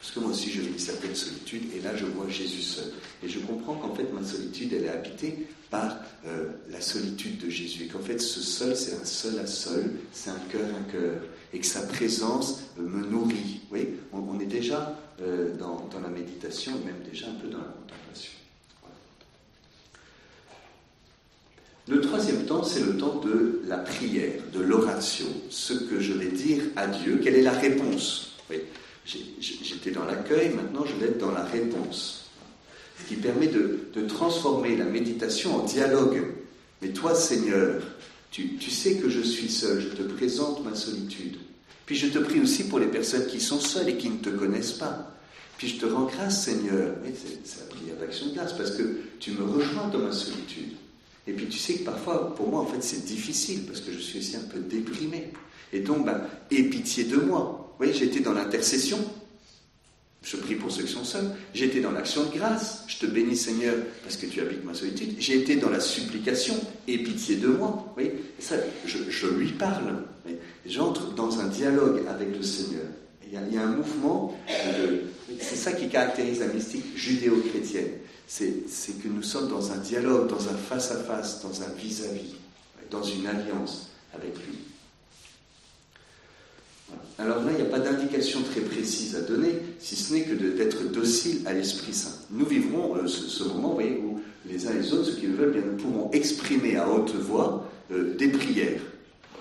[0.00, 2.92] Parce que moi aussi, je vis une certaine solitude, et là, je vois Jésus seul.
[3.22, 7.50] Et je comprends qu'en fait, ma solitude, elle est habitée par euh, la solitude de
[7.50, 7.84] Jésus.
[7.84, 11.16] Et qu'en fait, ce seul, c'est un seul à seul, c'est un cœur à cœur.
[11.52, 13.62] Et que sa présence me nourrit.
[14.12, 18.32] On, est déjà euh, dans, la méditation, même déjà un peu dans la contemplation.
[21.88, 26.30] Le troisième temps, c'est le temps de la prière, de l'oration, ce que je vais
[26.30, 28.38] dire à Dieu, quelle est la réponse?
[29.04, 32.21] J'étais dans l'accueil, maintenant je vais être dans la réponse.
[33.00, 36.22] Ce qui permet de, transformer la méditation en dialogue.
[36.80, 37.82] Mais toi, Seigneur,
[38.30, 41.36] tu, tu, sais que je suis seul, je te présente ma solitude.
[41.86, 44.30] Puis je te prie aussi pour les personnes qui sont seules et qui ne te
[44.30, 45.12] connaissent pas.
[45.58, 46.94] Puis je te rends grâce, Seigneur.
[47.14, 48.82] c'est la prière d'action de grâce, parce que
[49.20, 50.72] tu me rejoins dans ma solitude.
[51.26, 53.98] Et puis tu sais que parfois, pour moi, en fait, c'est difficile, parce que je
[53.98, 55.32] suis aussi un peu déprimé.
[55.72, 57.68] Et donc, ben, aie pitié de moi.
[57.70, 58.98] Vous voyez, j'étais dans l'intercession.
[60.22, 61.30] Je prie pour ceux qui sont seuls.
[61.52, 62.84] J'étais dans l'action de grâce.
[62.86, 65.16] Je te bénis, Seigneur, parce que tu habites ma solitude.
[65.18, 66.54] J'ai été dans la supplication.
[66.86, 67.92] Aie pitié de moi.
[67.96, 68.02] Vous
[68.86, 70.04] je, lui parle.
[70.66, 72.86] J'entre dans un dialogue avec le Seigneur.
[73.26, 74.36] Il y, a, un mouvement
[75.40, 77.90] c'est ça qui caractérise la mystique judéo-chrétienne.
[78.26, 82.34] C'est que nous sommes dans un dialogue, dans un face-à-face, dans un vis-à-vis,
[82.90, 84.58] dans une alliance avec lui.
[87.18, 90.34] Alors là, il n'y a pas d'indication très précise à donner, si ce n'est que
[90.34, 92.16] d'être docile à l'Esprit Saint.
[92.30, 95.52] Nous vivrons euh, ce, moment, où les uns et les autres, ceux qui le veulent,
[95.52, 98.80] bien, nous pourrons exprimer à haute voix euh, des prières,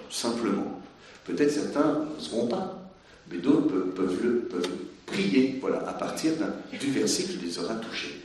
[0.09, 0.79] simplement.
[1.25, 2.91] Peut-être certains ne seront pas,
[3.31, 4.69] mais d'autres peuvent
[5.05, 6.33] prier, voilà, à partir
[6.79, 8.20] du verset qui les aura touchés.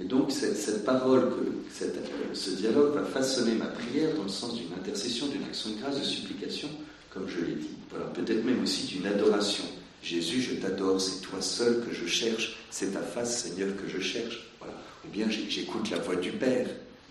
[0.00, 1.84] Et donc cette, parole, que,
[2.32, 5.98] ce dialogue va façonner ma prière dans le sens d'une intercession, d'une action de grâce,
[5.98, 6.68] de supplication,
[7.10, 7.70] comme je l'ai dit.
[7.90, 9.64] Voilà, peut-être même aussi d'une adoration.
[10.02, 14.00] Jésus, je t'adore, c'est toi seul que je cherche, c'est ta face, Seigneur, que je
[14.00, 14.48] cherche.
[14.58, 14.74] Voilà.
[15.04, 16.68] Ou bien j'écoute la voix du Père.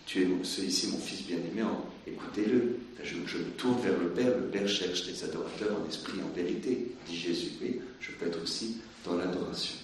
[0.07, 1.61] Tu es celui-ci, mon fils bien-aimé,
[2.07, 2.79] écoutez-le.
[3.03, 6.91] Je, me tourne vers le Père, le Père cherche des adorateurs en esprit, en vérité,
[7.07, 7.51] dit Jésus.
[7.61, 9.75] Oui, je peux être aussi dans l'adoration.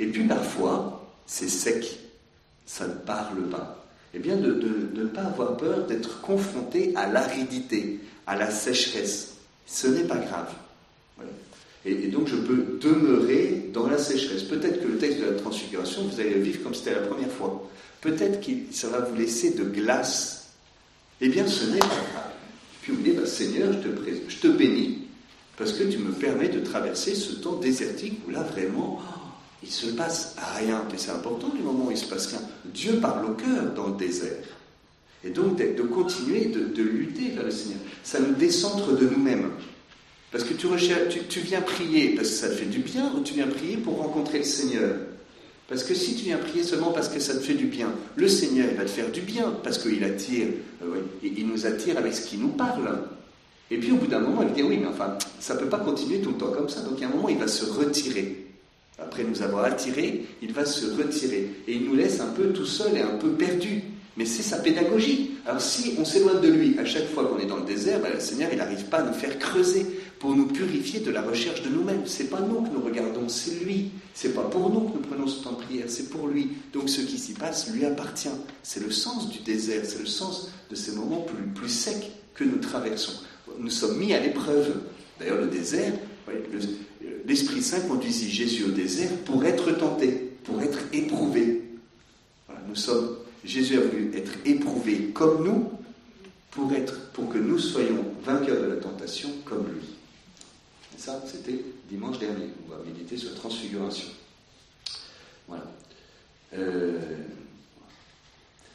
[0.00, 2.00] Et puis parfois, c'est sec,
[2.66, 3.86] ça ne parle pas.
[4.12, 4.52] Eh bien, de,
[4.94, 9.34] ne pas avoir peur d'être confronté à l'aridité, à la sécheresse.
[9.64, 10.52] Ce n'est pas grave.
[11.84, 14.42] Et, donc, je peux demeurer dans la sécheresse.
[14.42, 17.30] Peut-être que le texte de la transfiguration, vous allez le vivre comme c'était la première
[17.30, 17.70] fois.
[18.00, 20.48] Peut-être que ça va vous laisser de glace.
[21.20, 22.32] Eh bien, ce n'est pas grave.
[22.82, 23.88] Puis vous dites, bah, Seigneur, je te,
[24.28, 25.06] je te bénis,
[25.56, 29.00] parce que tu me permets de traverser ce temps désertique où là, vraiment,
[29.62, 30.84] il se passe rien.
[30.90, 32.40] Mais c'est important du moment où il se passe rien.
[32.64, 34.44] Dieu parle au cœur dans le désert.
[35.24, 37.78] Et donc de, continuer de, lutter vers le Seigneur.
[38.02, 39.50] Ça nous décentre de nous-mêmes.
[40.32, 40.66] Parce que tu,
[41.40, 44.38] viens prier parce que ça te fait du bien ou tu viens prier pour rencontrer
[44.38, 44.94] le Seigneur?
[45.68, 48.28] Parce que si tu viens prier seulement parce que ça te fait du bien, le
[48.28, 50.48] Seigneur il va te faire du bien parce qu'il attire,
[50.82, 53.00] euh, il nous attire avec ce qu'il nous parle.
[53.70, 55.78] Et puis au bout d'un moment, il dit oui, mais enfin, ça ne peut pas
[55.78, 56.80] continuer tout le temps comme ça.
[56.80, 58.39] Donc a un moment, il va se retirer.
[59.00, 61.50] Après nous avoir attirés, il va se retirer.
[61.66, 63.82] Et il nous laisse un peu tout seul et un peu perdu.
[64.16, 65.30] Mais c'est sa pédagogie.
[65.46, 68.12] Alors si on s'éloigne de lui à chaque fois qu'on est dans le désert, ben,
[68.12, 69.86] le Seigneur, il n'arrive pas à nous faire creuser
[70.18, 72.02] pour nous purifier de la recherche de nous-mêmes.
[72.04, 73.92] C'est pas nous que nous regardons, c'est lui.
[74.12, 76.50] C'est pas pour nous que nous prenons ce temps de prière, c'est pour lui.
[76.74, 78.28] Donc ce qui s'y passe lui appartient.
[78.62, 82.44] C'est le sens du désert, c'est le sens de ces moments plus, plus secs que
[82.44, 83.14] nous traversons.
[83.58, 84.74] Nous sommes mis à l'épreuve.
[85.18, 85.92] D'ailleurs, le désert,
[87.26, 91.62] l'Esprit Saint conduisit Jésus au désert pour être tenté, pour être éprouvé.
[92.68, 95.70] nous sommes, Jésus a voulu être éprouvé comme nous,
[96.50, 99.86] pour, être, pour que nous soyons vainqueurs de la tentation comme lui.
[100.96, 102.48] Et ça, c'était dimanche dernier.
[102.66, 104.08] On va méditer sur la transfiguration.
[105.46, 105.64] Voilà.
[106.54, 106.98] Euh,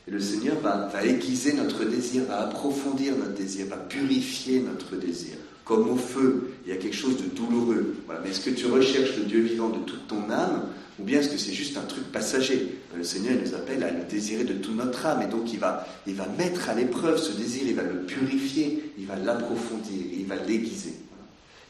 [0.08, 5.36] le Seigneur va, va aiguiser notre désir, va approfondir notre désir, va purifier notre désir.
[5.66, 7.96] Comme au feu, il y a quelque chose de douloureux.
[8.24, 11.30] Mais est-ce que tu recherches le Dieu vivant de toute ton âme ou bien est-ce
[11.30, 12.80] que c'est juste un truc passager?
[12.96, 15.86] Le Seigneur nous appelle à le désirer de toute notre âme et donc il va,
[16.08, 20.26] il va mettre à l'épreuve ce désir, il va le purifier, il va l'approfondir, il
[20.26, 20.94] va l'aiguiser.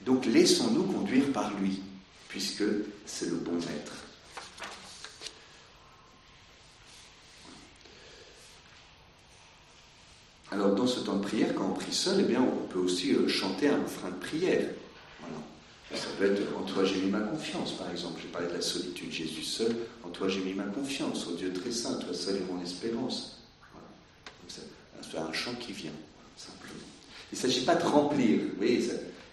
[0.06, 1.82] Donc laissons-nous conduire par lui,
[2.30, 2.64] puisque
[3.08, 4.05] c'est le bon maître.
[10.52, 13.14] Alors dans ce temps de prière, quand on prie seul, eh bien, on peut aussi
[13.14, 14.68] euh, chanter un refrain de prière.
[15.94, 18.20] Ça peut être en toi j'ai mis ma confiance, par exemple.
[18.22, 19.12] J'ai parlé de la solitude.
[19.12, 22.52] Jésus seul, en toi j'ai mis ma confiance, au Dieu très saint, toi seul est
[22.52, 23.40] mon espérance.
[24.48, 25.92] C'est un chant qui vient,
[26.36, 26.82] simplement.
[27.32, 28.84] Il ne s'agit pas de remplir, il ne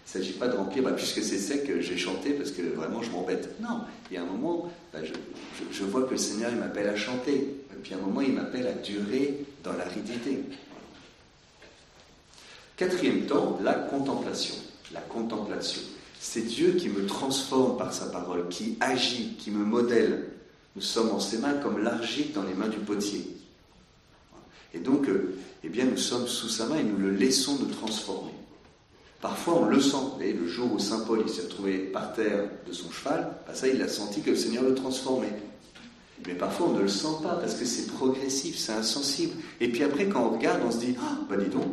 [0.05, 3.59] s'agit pas de remplir, bah, puisque c'est sec, j'ai chanté parce que vraiment je m'embête.
[3.59, 7.35] Non, il y a un moment, bah, je, vois que le Seigneur m'appelle à chanter,
[7.35, 10.39] et puis à un moment il m'appelle à durer dans l'aridité.
[12.75, 14.55] Quatrième temps, la contemplation.
[14.93, 15.81] La contemplation.
[16.19, 20.29] C'est Dieu qui me transforme par sa parole, qui agit, qui me modèle.
[20.75, 23.27] Nous sommes en ses mains comme l'argile dans les mains du potier.
[24.73, 25.07] Et donc,
[25.63, 28.33] eh bien, nous sommes sous sa main et nous le laissons nous transformer.
[29.21, 29.97] Parfois, on le sent.
[30.15, 33.67] Voyez, le jour où Saint Paul s'est retrouvé par terre de son cheval, bah, ça,
[33.67, 35.33] il a senti que le Seigneur le transformait.
[36.27, 39.33] Mais parfois, on ne le sent pas parce que c'est progressif, c'est insensible.
[39.61, 41.67] Et puis après, quand on regarde, on se dit, ah, bah dis donc,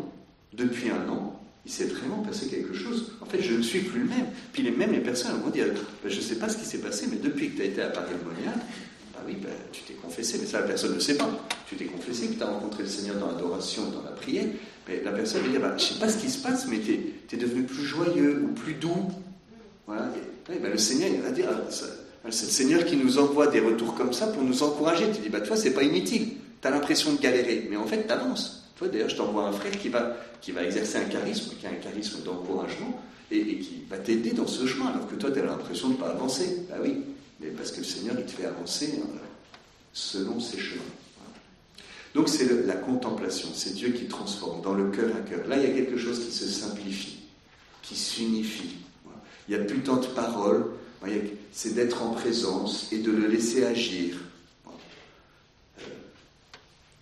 [0.52, 3.12] depuis un an, il s'est vraiment passé quelque chose.
[3.20, 4.26] En fait, je ne suis plus le même.
[4.52, 5.66] Puis les mêmes les personnes vont dire,
[6.02, 7.82] ben, je ne sais pas ce qui s'est passé, mais depuis que tu as été
[7.82, 8.52] à Paris Monia,
[9.12, 11.30] bah oui, ben, tu t'es confessé, mais ça la personne ne sait pas.
[11.68, 14.46] Tu t'es confessé, puis tu as rencontré le Seigneur dans l'adoration, dans la prière,
[14.88, 16.80] mais la personne va dire, bah, je ne sais pas ce qui se passe, mais
[16.80, 16.94] tu
[17.32, 19.10] es, devenu plus joyeux ou plus doux.
[19.86, 20.10] Voilà.
[20.48, 23.94] Ben, le Seigneur, il va dire, ah, c'est le Seigneur qui nous envoie des retours
[23.94, 25.04] comme ça pour nous encourager.
[25.12, 26.30] Tu dis, bah, toi, c'est pas inutile.
[26.60, 28.59] Tu as l'impression de galérer, mais en fait, tu avances.
[28.88, 31.74] D'ailleurs, je t'envoie un frère qui va, qui va exercer un charisme, qui a un
[31.74, 35.88] charisme d'encouragement, et, qui va t'aider dans ce chemin, alors que toi, tu as l'impression
[35.88, 36.66] de ne pas avancer.
[36.68, 37.04] Bah oui,
[37.40, 39.08] mais parce que le Seigneur, il te fait avancer hein,
[39.92, 40.82] selon ses chemins.
[42.14, 45.46] Donc c'est la contemplation, c'est Dieu qui transforme dans le cœur à cœur.
[45.46, 47.20] Là, il y a quelque chose qui se simplifie,
[47.82, 48.78] qui s'unifie.
[49.48, 50.66] Il n'y a plus tant de paroles,
[51.52, 54.16] c'est d'être en présence et de le laisser agir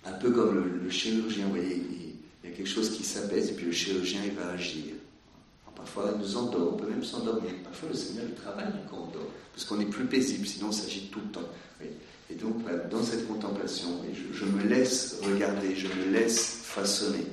[0.09, 3.53] un peu comme le, chirurgien, vous voyez, il, y a quelque chose qui s'apaise et
[3.53, 4.95] puis le chirurgien, il va agir.
[5.77, 7.53] parfois, il nous endort, on peut même s'endormir.
[7.65, 10.73] Parfois, le Seigneur, il travaille quand on dort, parce qu'on est plus paisible, sinon on
[10.73, 11.49] s'agite tout le temps.
[12.31, 17.25] Et donc, bah, dans cette contemplation, je, je, me laisse regarder, je me laisse façonner,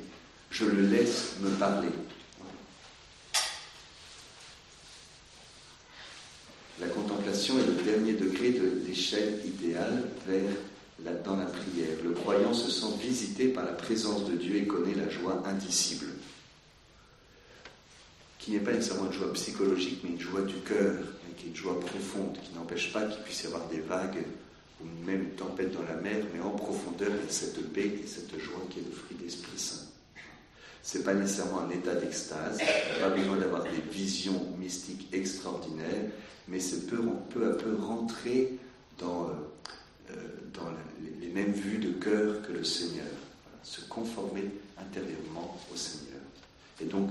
[0.51, 1.89] je le laisse me parler.
[6.79, 10.51] La contemplation est le dernier degré de l'échelle idéale vers
[11.13, 11.97] dans la prière.
[12.03, 16.07] Le croyant se sent visité par la présence de Dieu et connaît la joie indicible,
[18.39, 20.95] qui n'est pas nécessairement une joie psychologique, mais une joie du cœur,
[21.37, 24.23] qui est une joie profonde, qui n'empêche pas qu'il puisse y avoir des vagues
[24.81, 27.99] ou même une tempête dans la mer, mais en profondeur, il y a cette paix
[28.03, 29.85] et cette joie qui est le fruit d'Esprit Saint.
[30.83, 32.59] Ce n'est pas nécessairement un état d'extase,
[32.99, 36.11] pas besoin d'avoir des visions mystiques extraordinaires,
[36.47, 36.99] mais c'est peu,
[37.31, 38.59] peu à peu rentrer
[38.99, 39.33] dans, euh,
[40.53, 40.69] dans
[41.21, 43.05] les mêmes vues de cœur que le Seigneur,
[43.63, 46.21] se conformer intérieurement au Seigneur.
[46.81, 47.09] Et donc,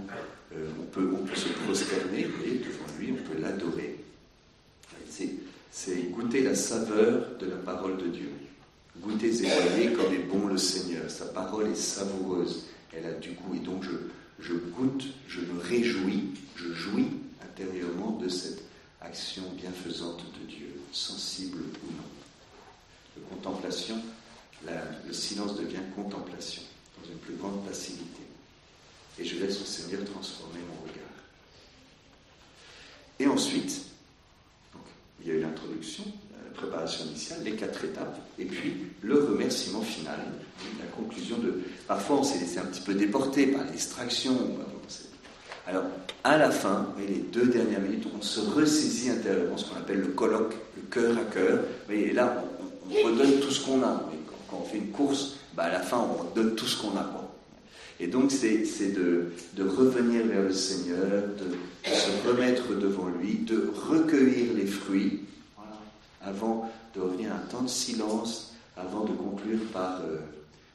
[0.54, 3.98] euh, on, peut, se prosterner devant lui, on peut l'adorer.
[5.70, 8.30] C'est goûter la saveur de la parole de Dieu.
[9.00, 11.10] Goûter et voyez comme est bon le Seigneur.
[11.10, 13.54] Sa parole est savoureuse, elle a du goût.
[13.56, 13.84] Et donc,
[14.38, 17.08] je goûte, je me réjouis, je jouis
[17.42, 18.62] intérieurement de cette
[19.00, 22.13] action bienfaisante de Dieu, sensible ou non
[23.16, 23.96] de contemplation,
[25.06, 26.62] le silence devient contemplation,
[26.98, 28.22] dans une plus grande passivité.
[29.18, 31.04] Et je laisse le Seigneur transformer mon regard.
[33.20, 33.82] Et ensuite,
[35.20, 39.82] il y a eu l'introduction, la préparation initiale, les quatre étapes, et puis le remerciement
[39.82, 40.18] final,
[40.80, 41.62] la conclusion de...
[41.86, 44.36] Parfois, on s'est laissé un petit peu déporter par les distractions.
[45.66, 45.84] Alors,
[46.24, 50.08] à la fin, les deux dernières minutes, on se ressaisit intérieurement, ce qu'on appelle le
[50.08, 51.60] colloque, le cœur à cœur.
[51.88, 52.44] Et là,
[52.90, 54.10] on redonne tout ce qu'on a.
[54.50, 57.24] quand on fait une course, bah, à la fin, on donne tout ce qu'on a.
[58.00, 64.54] Et donc, c'est de, revenir vers le Seigneur, de, se remettre devant lui, de recueillir
[64.54, 65.20] les fruits,
[66.20, 70.18] avant de revenir à un temps de silence, avant de conclure par, euh,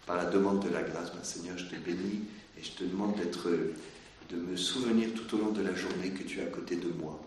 [0.06, 1.12] par la demande de la grâce.
[1.12, 2.22] Ben, Seigneur, je te bénis
[2.58, 6.24] et je te demande d'être, de me souvenir tout au long de la journée que
[6.24, 7.20] tu es à côté de moi,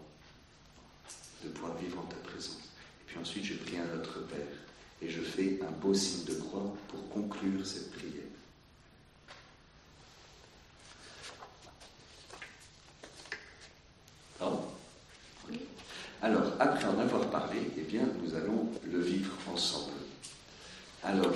[1.44, 2.72] de pouvoir vivre en ta présence.
[3.02, 4.61] Et puis ensuite, je prie à notre Père
[5.02, 8.12] Et je fais un beau signe de croix pour conclure cette prière.
[16.22, 19.90] Alors, après en avoir parlé, eh bien, nous allons le vivre ensemble.
[21.02, 21.34] Alors,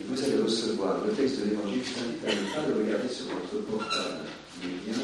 [0.00, 2.84] et vous allez recevoir le texte de l'Évangile, je vous invite à ne pas le
[2.84, 4.26] regarder sur votre portable,
[4.60, 5.00] mais bien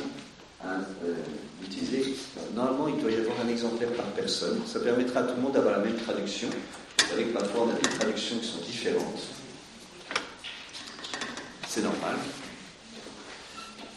[0.65, 1.15] à euh,
[1.61, 2.17] l'utiliser.
[2.55, 4.61] Normalement, il doit y avoir un exemplaire par personne.
[4.67, 6.49] Ça permettra à tout le monde d'avoir la même traduction.
[6.49, 9.21] Vous savez que parfois, on a des traductions qui sont différentes.
[11.67, 12.17] C'est normal.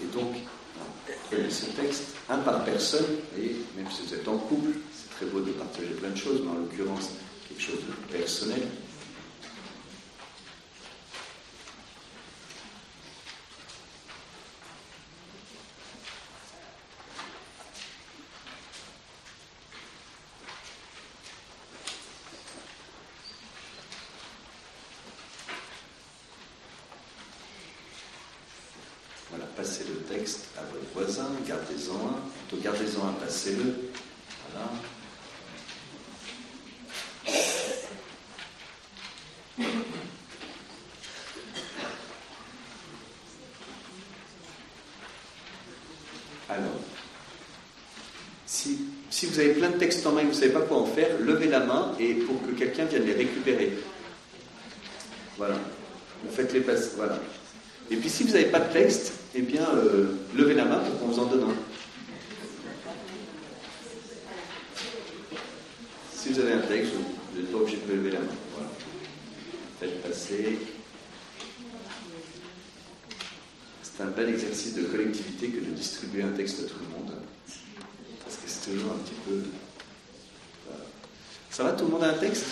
[0.02, 0.36] Et donc,
[1.30, 3.06] prenez ce texte, un par personne,
[3.38, 6.42] et même si vous êtes en couple, c'est très beau de partager plein de choses,
[6.44, 7.10] mais en l'occurrence,
[7.48, 8.62] quelque chose de personnel.
[49.34, 51.10] Vous avez plein de textes en main et vous ne savez pas quoi en faire,
[51.20, 53.74] levez la main et pour que quelqu'un vienne les récupérer.
[55.38, 55.56] Voilà.
[56.24, 56.92] Vous faites les passes.
[56.96, 57.20] Voilà.
[57.90, 61.00] Et puis si vous n'avez pas de texte, eh bien, euh, levez la main pour
[61.00, 61.56] qu'on vous en donne un.
[66.16, 68.36] Si vous avez un texte, vous n'êtes pas obligé de lever la main.
[68.54, 68.70] Voilà.
[69.80, 70.60] Faites passer.
[73.82, 77.14] C'est un bel exercice de collectivité que de distribuer un texte à tout le monde
[78.64, 79.44] toujours un petit peu.
[81.50, 82.46] Ça va, tout le monde a un texte?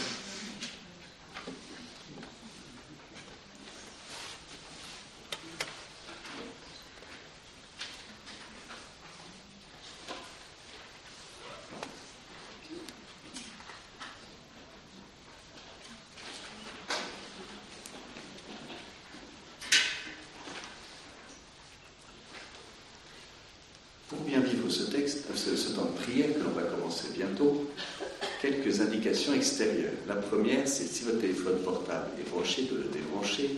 [30.31, 33.57] Première, c'est si votre téléphone portable est branché, de le débrancher,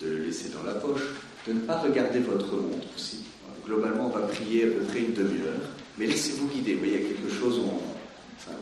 [0.00, 1.02] de le laisser dans la poche,
[1.46, 3.24] de ne pas regarder votre montre aussi.
[3.66, 5.60] Globalement, on va prier à peu près une demi-heure,
[5.98, 6.74] mais laissez-vous guider.
[6.74, 7.80] Vous voyez, il y a quelque chose on.
[8.36, 8.56] Enfin,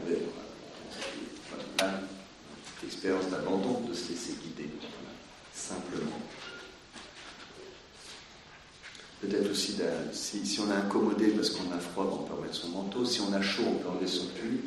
[1.79, 2.01] voilà,
[2.83, 4.71] l'expérience d'abandon, de se laisser guider,
[5.55, 6.21] simplement.
[9.21, 9.77] Peut-être aussi,
[10.13, 13.05] si, si, on a incommodé parce qu'on a froid, on peut remettre son manteau.
[13.05, 14.61] Si on a chaud, on peut enlever son pull.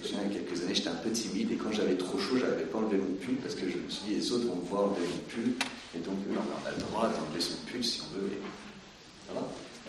[0.00, 2.18] Me souviens, il y a quelques années, j'étais un peu timide et quand j'avais trop
[2.18, 4.46] chaud, je n'avais pas enlevé mon pull parce que je me suis dit, les autres
[4.46, 5.52] vont me voir enlever mon pull.
[5.94, 8.30] Et donc, on a le droit d'enlever son pull si on veut.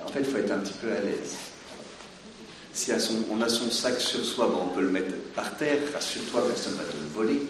[0.03, 1.35] En fait, il faut être un petit peu à l'aise.
[2.73, 2.91] Si
[3.29, 5.79] on a son sac sur soi, on peut le mettre par terre.
[5.93, 7.41] Rassure-toi, personne ne va te le voler.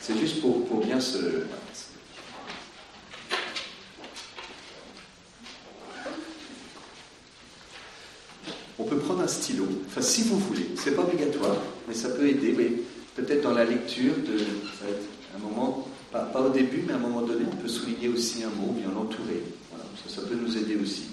[0.00, 1.18] C'est juste pour, pour bien se,
[9.30, 11.56] stylo, enfin si vous voulez, c'est pas obligatoire,
[11.88, 12.84] mais ça peut aider.
[13.14, 14.38] Peut-être dans la lecture, de,
[15.34, 18.50] un moment, pas, au début, mais à un moment donné, on peut souligner aussi un
[18.60, 19.42] mot, bien l'entourer.
[19.70, 21.09] Voilà, ça peut nous aider aussi,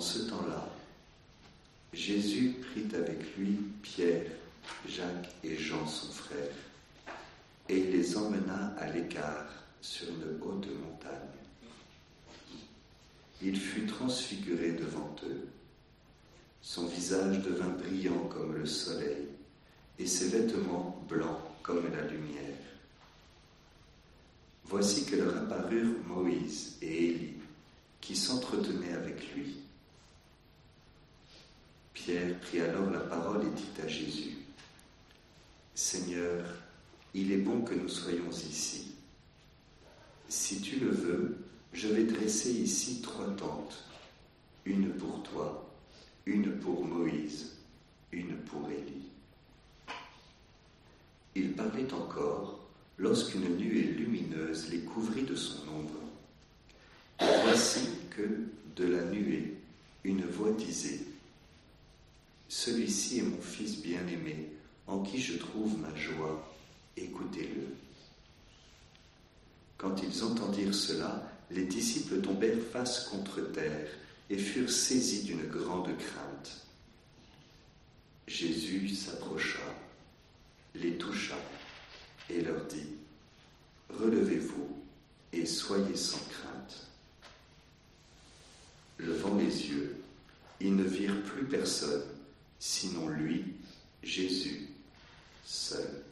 [0.00, 0.66] Ce temps-là,
[1.92, 4.30] Jésus prit avec lui Pierre,
[4.88, 6.54] Jacques et Jean son frère,
[7.68, 9.46] et il les emmena à l'écart
[9.82, 11.12] sur une haute montagne.
[13.42, 15.46] Il fut transfiguré devant eux.
[16.62, 19.28] Son visage devint brillant comme le soleil,
[19.98, 22.56] et ses vêtements blancs comme la lumière.
[24.64, 27.34] Voici que leur apparurent Moïse et Élie,
[28.00, 29.60] qui s'entretenaient avec lui.
[31.92, 34.38] Pierre prit alors la parole et dit à Jésus,
[35.74, 36.46] Seigneur,
[37.32, 38.92] est bon que nous soyons ici.
[40.28, 41.38] Si tu le veux,
[41.72, 43.84] je vais dresser ici trois tentes,
[44.64, 45.70] une pour toi,
[46.26, 47.56] une pour Moïse,
[48.12, 49.08] une pour Élie.
[51.34, 52.60] Il parlait encore
[52.98, 56.00] lorsqu'une nuée lumineuse les couvrit de son ombre.
[57.44, 58.22] Voici que,
[58.76, 59.54] de la nuée,
[60.04, 61.00] une voix disait,
[62.48, 64.48] Celui-ci est mon Fils bien-aimé,
[64.86, 66.49] en qui je trouve ma joie,
[66.96, 67.66] écoutez-le.
[69.78, 73.88] Quand ils entendirent cela, les disciples tombèrent face contre terre
[74.28, 76.66] et furent saisis d'une grande crainte.
[78.26, 79.58] Jésus s'approcha,
[80.74, 81.36] les toucha
[82.28, 82.86] et leur dit,
[83.88, 84.76] Relevez-vous
[85.32, 86.86] et soyez sans crainte.
[88.98, 89.96] Levant les yeux,
[90.60, 92.04] ils ne virent plus personne,
[92.58, 93.54] sinon lui,
[94.02, 94.68] Jésus,
[95.44, 96.04] seul.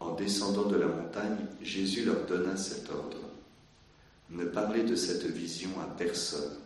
[0.00, 3.18] En descendant de la montagne, Jésus leur donna cet ordre.
[4.30, 6.58] Ne parlez de cette vision à personne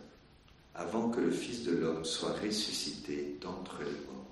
[0.73, 4.25] avant que le Fils de l'homme soit ressuscité d'entre les morts.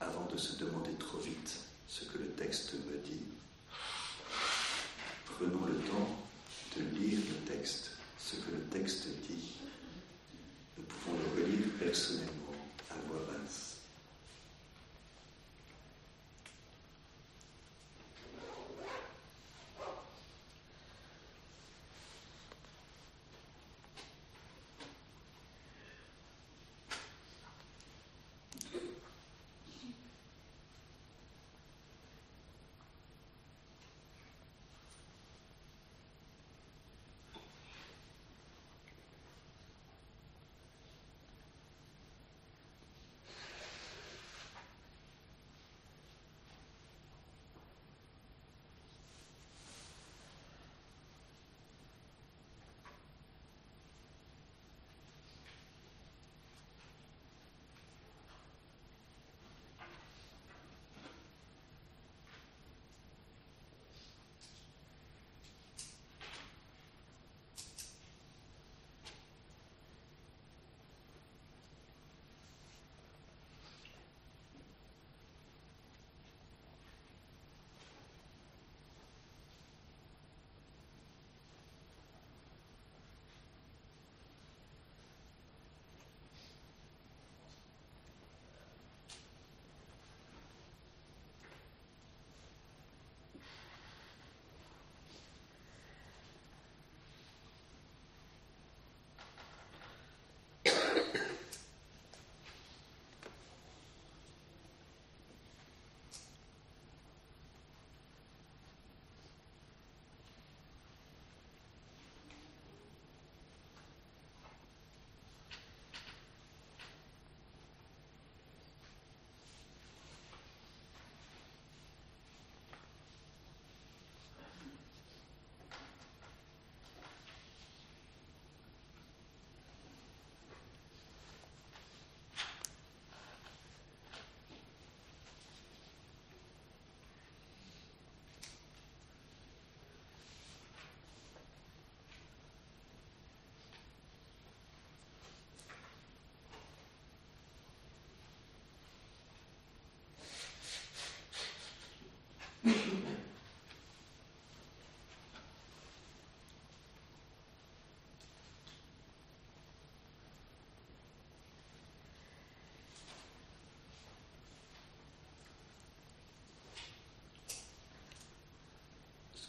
[0.00, 0.91] Avant de se demander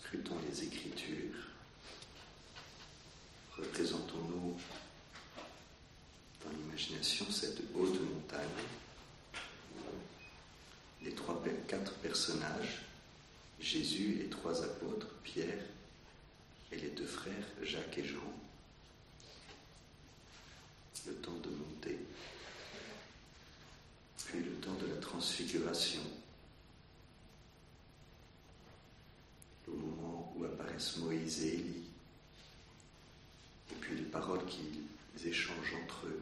[0.06, 1.36] Scrutons les Écritures.
[3.58, 4.58] Représentons-nous
[6.44, 8.48] dans l'imagination cette haute montagne,
[11.04, 12.82] les trois, quatre personnages,
[13.60, 15.64] Jésus, les trois apôtres, Pierre
[16.72, 18.20] et les deux frères, Jacques et Jean.
[21.06, 21.98] Le temps de monter,
[24.26, 26.00] puis le temps de la transfiguration,
[29.68, 30.98] au moment où apparaissent
[31.42, 31.84] Et Élie,
[33.72, 36.22] et puis les paroles qu'ils échangent entre eux,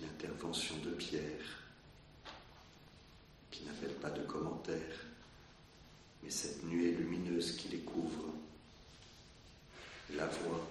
[0.00, 1.62] l'intervention de Pierre,
[3.50, 5.06] qui n'appelle pas de commentaires,
[6.22, 8.34] mais cette nuée lumineuse qui les couvre,
[10.14, 10.68] la voix,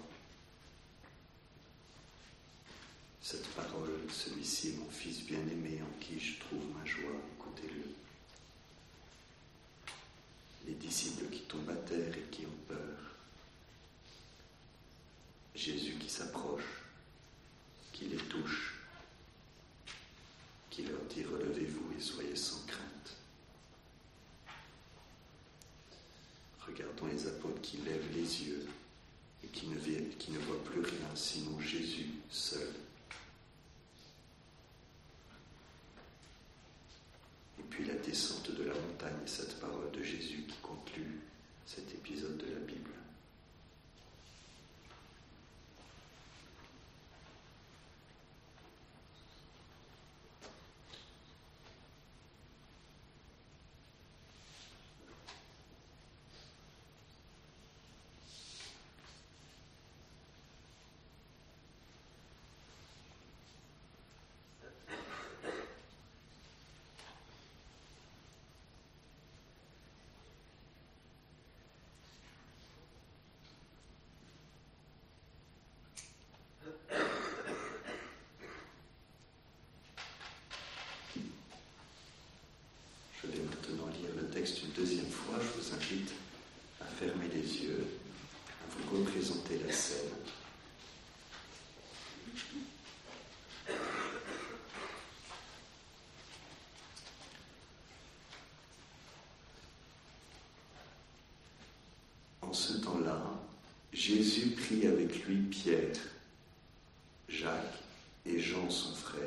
[3.22, 8.05] cette parole, celui-ci est mon fils bien-aimé en qui je trouve ma joie, écoutez-le.
[10.98, 12.98] Qui tombent à terre et qui ont peur.
[15.54, 16.84] Jésus qui s'approche,
[17.92, 18.80] qui les touche,
[20.70, 23.18] qui leur dit relevez-vous et soyez sans crainte.
[26.66, 28.66] Regardons les apôtres qui lèvent les yeux
[29.44, 32.74] et qui ne voient plus rien sinon Jésus seul.
[37.60, 41.20] Et puis la descente de la montagne et cette parole de Jésus qui conclut
[41.66, 42.92] cet épisode de la Bible.
[83.24, 85.36] Je vais lire le texte une deuxième fois.
[85.40, 86.12] Je vous invite
[86.82, 87.88] à fermer les yeux,
[88.50, 90.12] à vous représenter la scène.
[102.42, 103.22] En ce temps-là,
[103.92, 105.98] Jésus prit avec lui Pierre,
[107.28, 107.82] Jacques
[108.26, 109.22] et Jean son frère,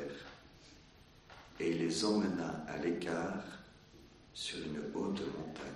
[1.59, 3.58] et il les emmena à l'écart
[4.39, 5.67] sur une haute montagne.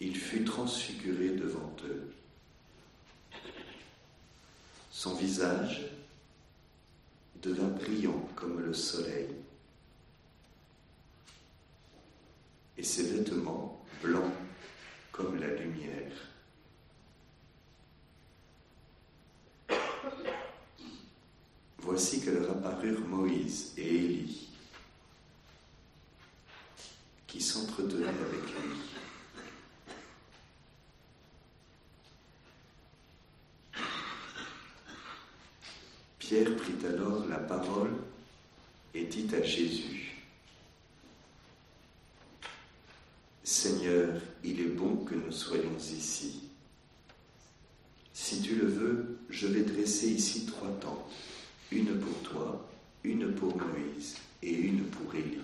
[0.00, 2.12] Il fut transfiguré devant eux.
[4.90, 5.82] Son visage
[7.40, 9.28] devint brillant comme le soleil,
[12.76, 14.34] et ses vêtements blancs
[15.12, 16.12] comme la lumière.
[21.78, 24.45] Voici que leur apparurent Moïse et Élie,
[27.26, 28.76] qui s'entretenaient avec lui.
[36.18, 37.92] Pierre prit alors la parole
[38.94, 40.16] et dit à Jésus,
[43.44, 46.42] Seigneur, il est bon que nous soyons ici.
[48.12, 51.12] Si tu le veux, je vais dresser ici trois tentes,
[51.70, 52.68] une pour toi,
[53.04, 55.38] une pour Moïse et une pour Élie.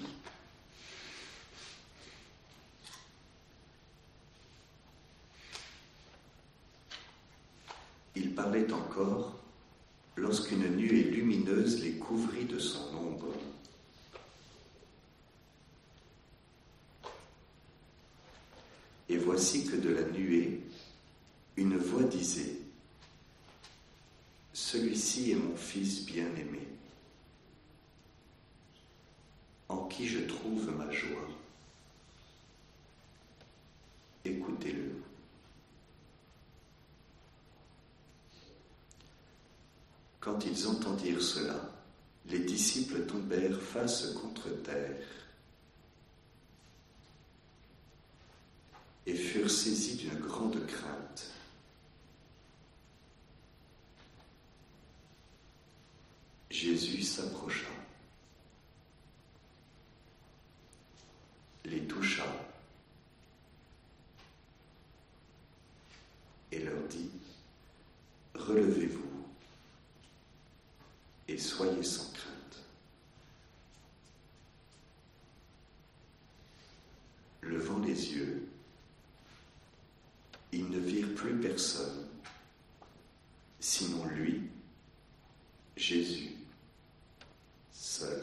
[8.16, 9.36] Il parlait encore
[10.16, 13.32] lorsqu'une nuée lumineuse les couvrit de son ombre.
[19.08, 20.60] Et voici que de la nuée,
[21.56, 22.56] une voix disait,
[24.52, 26.66] Celui-ci est mon Fils bien-aimé,
[29.68, 31.28] en qui je trouve ma joie.
[34.24, 35.01] Écoutez-le.
[40.22, 41.60] Quand ils entendirent cela,
[42.26, 45.04] les disciples tombèrent face contre terre
[49.04, 51.28] et furent saisis d'une grande crainte.
[56.50, 57.66] Jésus s'approcha,
[61.64, 62.26] les toucha
[66.52, 67.10] et leur dit,
[68.36, 69.11] Relevez-vous
[71.32, 72.28] et soyez sans crainte.
[77.42, 78.46] levant les yeux,
[80.52, 82.06] ils ne virent plus personne,
[83.58, 84.42] sinon lui,
[85.76, 86.36] Jésus,
[87.72, 88.22] seul.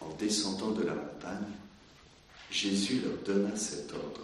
[0.00, 1.52] En descendant de la montagne,
[2.50, 4.22] Jésus leur donna cet ordre.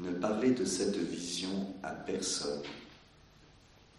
[0.00, 2.62] Ne parlez de cette vision à personne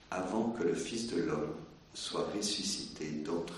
[0.09, 1.53] avant que le Fils de l'homme
[1.93, 3.53] soit ressuscité d'entre.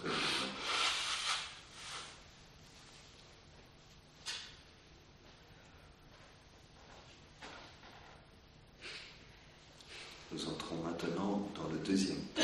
[10.34, 12.44] Nous entrons maintenant dans le deuxième point,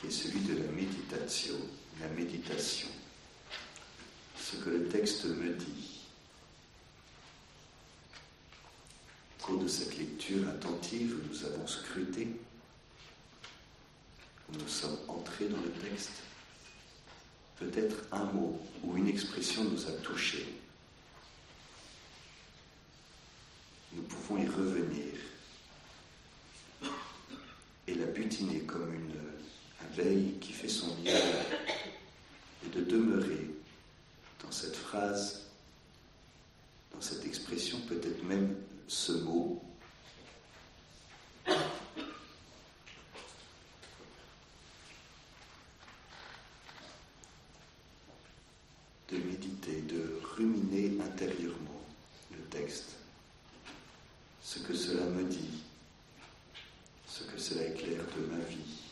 [0.00, 1.56] qui est celui de la méditation.
[2.00, 2.88] La méditation.
[4.38, 6.00] Ce que le texte me dit.
[9.40, 11.16] Au cours de cette lecture attentive,
[11.46, 12.28] avons scruté
[14.52, 16.22] nous sommes entrés dans le texte,
[17.58, 20.46] peut-être un mot ou une expression nous a touchés.
[23.92, 25.14] Nous pouvons y revenir
[27.88, 29.14] et la butiner comme une
[29.94, 31.22] veille qui fait son miel
[32.64, 33.50] et de demeurer
[34.44, 35.46] dans cette phrase,
[36.92, 38.54] dans cette expression, peut-être même
[38.86, 39.62] ce mot
[50.36, 51.80] ruminer intérieurement
[52.30, 52.96] le texte,
[54.42, 55.62] ce que cela me dit,
[57.06, 58.82] ce que cela éclaire de ma vie.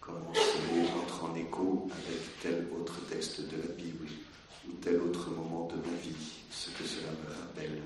[0.00, 4.08] Comment cela entre en écho avec tel autre texte de la Bible
[4.68, 6.16] ou tel autre moment de ma vie,
[6.50, 6.84] ce que
[7.58, 7.82] cela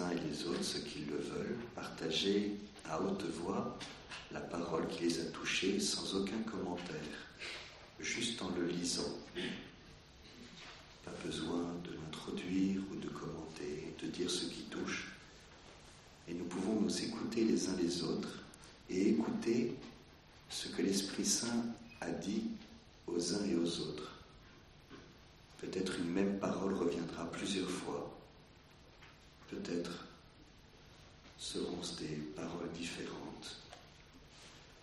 [0.00, 2.56] uns et les autres, ceux qui le veulent, partager
[2.88, 3.78] à haute voix
[4.32, 6.96] la parole qui les a touchés sans aucun commentaire,
[7.98, 9.16] juste en le lisant.
[11.04, 15.12] Pas besoin de l'introduire ou de commenter, de dire ce qui touche.
[16.28, 18.38] Et nous pouvons nous écouter les uns les autres
[18.88, 19.74] et écouter
[20.48, 21.64] ce que l'Esprit Saint
[22.00, 22.42] a dit
[23.06, 24.12] aux uns et aux autres.
[25.58, 28.19] Peut-être une même parole reviendra plusieurs fois.
[29.50, 30.06] Peut-être
[31.36, 33.56] seront-ce des paroles différentes.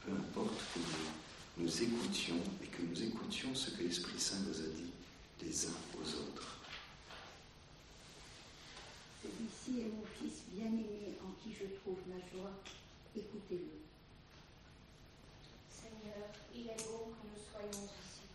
[0.05, 4.59] Peu importe que nous, nous écoutions et que nous écoutions ce que l'Esprit Saint nous
[4.59, 4.91] a dit
[5.41, 6.57] les uns aux autres.
[9.23, 12.51] Celui-ci est mon fils bien-aimé en qui je trouve ma joie.
[13.15, 13.79] Écoutez-le.
[15.71, 18.27] Seigneur, il est bon que nous soyons ici.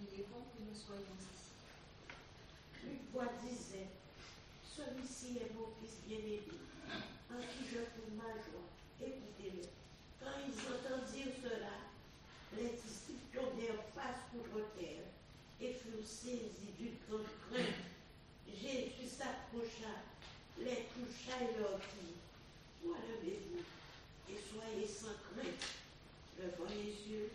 [0.00, 1.52] Il est bon que nous soyons ici.
[2.84, 3.88] Une voix disait,
[4.74, 6.42] celui-ci est mon fils bien-aimé,
[7.30, 8.66] en qui je trouve ma joie.
[9.00, 9.62] Écoutez-le.
[10.18, 11.78] Quand ils entendirent cela,
[12.56, 15.06] les disciples tombèrent face contre terre
[15.60, 17.86] et furent saisis d'une grande crainte.
[18.50, 20.02] Jésus s'approcha,
[20.58, 22.18] les toucha et leur dit,
[22.82, 23.62] Quoi levez-vous
[24.28, 25.70] et soyez sans crainte.
[26.36, 27.30] Levant les yeux,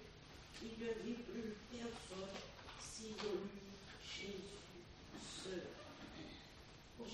[0.61, 2.35] il ne vit plus personne,
[2.81, 3.63] sinon lui,
[4.03, 4.59] Jésus
[5.43, 5.63] seul.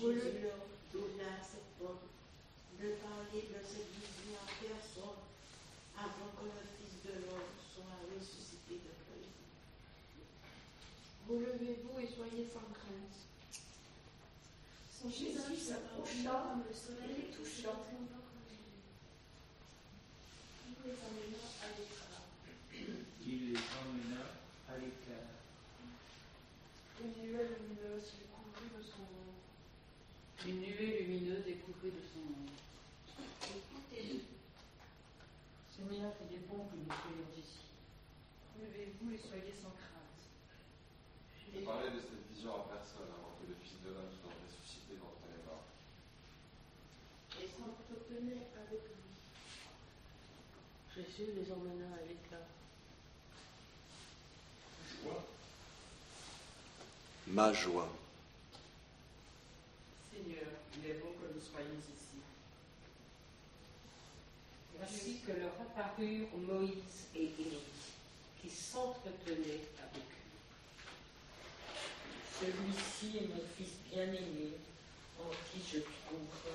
[0.06, 2.06] Jésus leur donna cette ordre
[2.78, 5.18] de parler de cette vision à personne
[5.98, 9.42] avant que le Fils de l'homme soit ressuscité de présent.
[11.26, 13.18] Vous levez-vous et soyez sans crainte.
[14.94, 17.82] Son Jésus s'approcha comme le soleil les touchant.
[20.62, 22.22] Il les emmena à l'écart.
[23.26, 24.22] Il les emmena
[24.70, 25.34] à l'écart.
[27.02, 29.26] Une nuée lumineuse lui couvrit de son ombre.
[30.46, 32.54] Une nuée lumineuse est coupée de son ombre.
[33.42, 34.20] Écoutez-le.
[35.74, 37.66] Seigneur, il est bon que nous soyons ici.
[38.60, 40.22] Levez-vous et soyez sans crainte.
[41.42, 44.94] Je parlais de cette vision à personne avant que le Fils de l'homme soit ressuscité
[45.02, 45.66] d'entre les morts.
[47.42, 49.02] Et s'entretenait avec lui.
[50.94, 52.46] Jésus les emmena à l'écart.
[57.26, 57.90] Ma joie.
[60.12, 62.22] Seigneur, il est bon que nous soyons ici.
[64.78, 67.58] Voici que leur apparurent Moïse et Élie,
[68.40, 70.26] qui s'entretenaient avec lui.
[72.38, 74.52] Celui-ci est mon fils bien-aimé,
[75.18, 76.52] en qui je trouve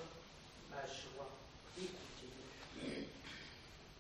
[0.69, 1.31] ma joie.
[1.77, 3.03] Écoutez-le.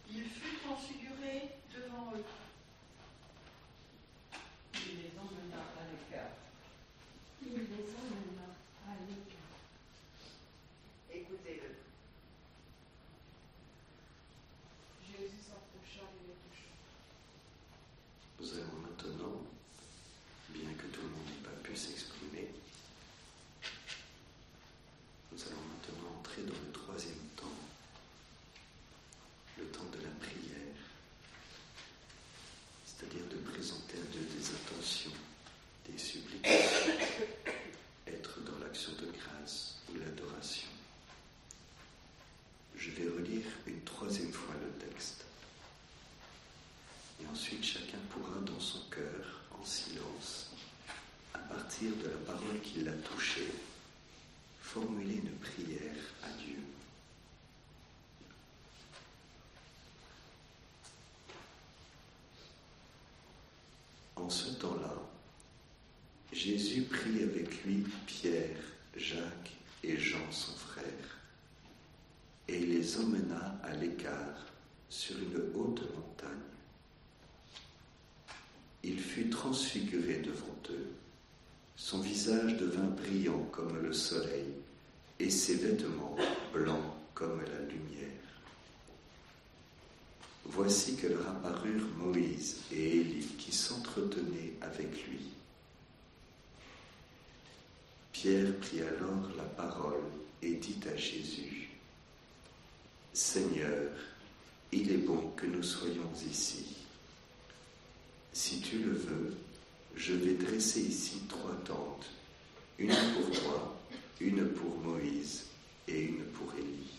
[0.09, 2.23] Il fut transfiguré devant eux.
[4.75, 6.35] Il les emmena à l'écart.
[7.41, 8.47] Il les emmena
[8.87, 9.57] à l'écart.
[11.13, 11.71] Écoutez-le.
[15.07, 16.71] Jésus s'approcha et les toucha.
[18.39, 19.37] Nous allons maintenant,
[20.49, 22.47] bien que tout le monde n'ait pas pu s'exprimer,
[25.31, 27.59] nous allons maintenant entrer dans le troisième temps,
[29.57, 30.79] le temps de la prière,
[32.85, 35.17] c'est-à-dire de présenter à Dieu des intentions,
[35.87, 36.97] des supplications,
[38.07, 40.69] être dans l'action de grâce ou l'adoration.
[42.75, 45.25] Je vais relire une troisième fois le texte.
[47.21, 50.49] Et ensuite, chacun pourra, dans son cœur, en silence,
[51.35, 51.37] à
[51.89, 53.47] de la parole qui l'a touché,
[54.61, 56.59] formuler une prière à Dieu.
[64.15, 64.95] En ce temps-là,
[66.31, 68.59] Jésus prit avec lui Pierre,
[68.95, 69.51] Jacques
[69.83, 70.83] et Jean, son frère,
[72.47, 74.45] et les emmena à l'écart
[74.87, 76.29] sur une haute montagne.
[78.83, 80.93] Il fut transfiguré devant eux.
[81.91, 84.45] Son visage devint brillant comme le soleil
[85.19, 86.15] et ses vêtements
[86.53, 88.07] blancs comme la lumière.
[90.45, 95.19] Voici que leur apparurent Moïse et Élie qui s'entretenaient avec lui.
[98.13, 100.05] Pierre prit alors la parole
[100.41, 101.71] et dit à Jésus,
[103.11, 103.91] Seigneur,
[104.71, 106.67] il est bon que nous soyons ici.
[108.31, 109.33] Si tu le veux,
[109.95, 112.09] je vais dresser ici trois tentes,
[112.77, 113.77] une pour toi,
[114.19, 115.45] une pour Moïse
[115.87, 116.91] et une pour Élie.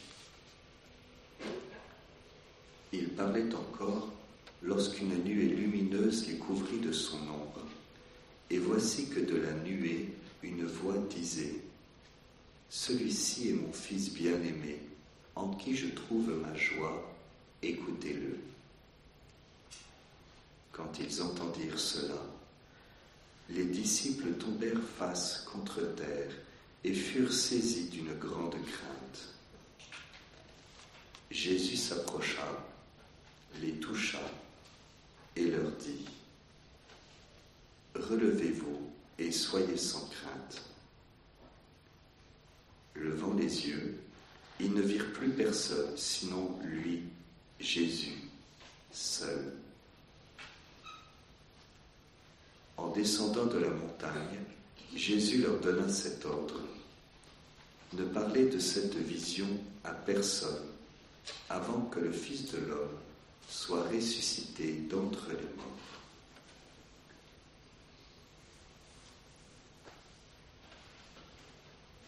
[2.92, 4.12] Il parlait encore
[4.62, 7.66] lorsqu'une nuée lumineuse les couvrit de son ombre.
[8.50, 10.10] Et voici que de la nuée,
[10.42, 11.62] une voix disait,
[12.68, 14.80] Celui-ci est mon Fils bien-aimé,
[15.34, 17.16] en qui je trouve ma joie,
[17.62, 18.38] écoutez-le.
[20.70, 22.22] Quand ils entendirent cela,
[23.50, 26.32] les disciples tombèrent face contre terre
[26.84, 29.28] et furent saisis d'une grande crainte.
[31.30, 32.66] Jésus s'approcha,
[33.60, 34.20] les toucha
[35.36, 36.06] et leur dit,
[37.94, 40.62] Relevez-vous et soyez sans crainte.
[42.94, 43.98] levant les yeux,
[44.60, 47.02] ils ne virent plus personne, sinon lui,
[47.58, 48.28] Jésus,
[48.92, 49.52] seul.
[52.82, 54.40] En descendant de la montagne,
[54.96, 56.60] Jésus leur donna cet ordre.
[57.92, 59.46] Ne parlez de cette vision
[59.84, 60.66] à personne
[61.48, 62.98] avant que le Fils de l'homme
[63.48, 65.78] soit ressuscité d'entre les morts.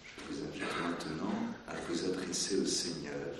[0.06, 3.36] Je vous invite maintenant à vous adresser au Seigneur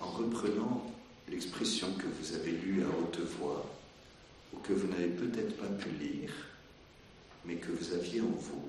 [0.00, 0.90] en reprenant
[1.28, 3.77] l'expression que vous avez lue à haute voix
[4.62, 6.32] que vous n'avez peut-être pas pu lire,
[7.44, 8.68] mais que vous aviez en vous,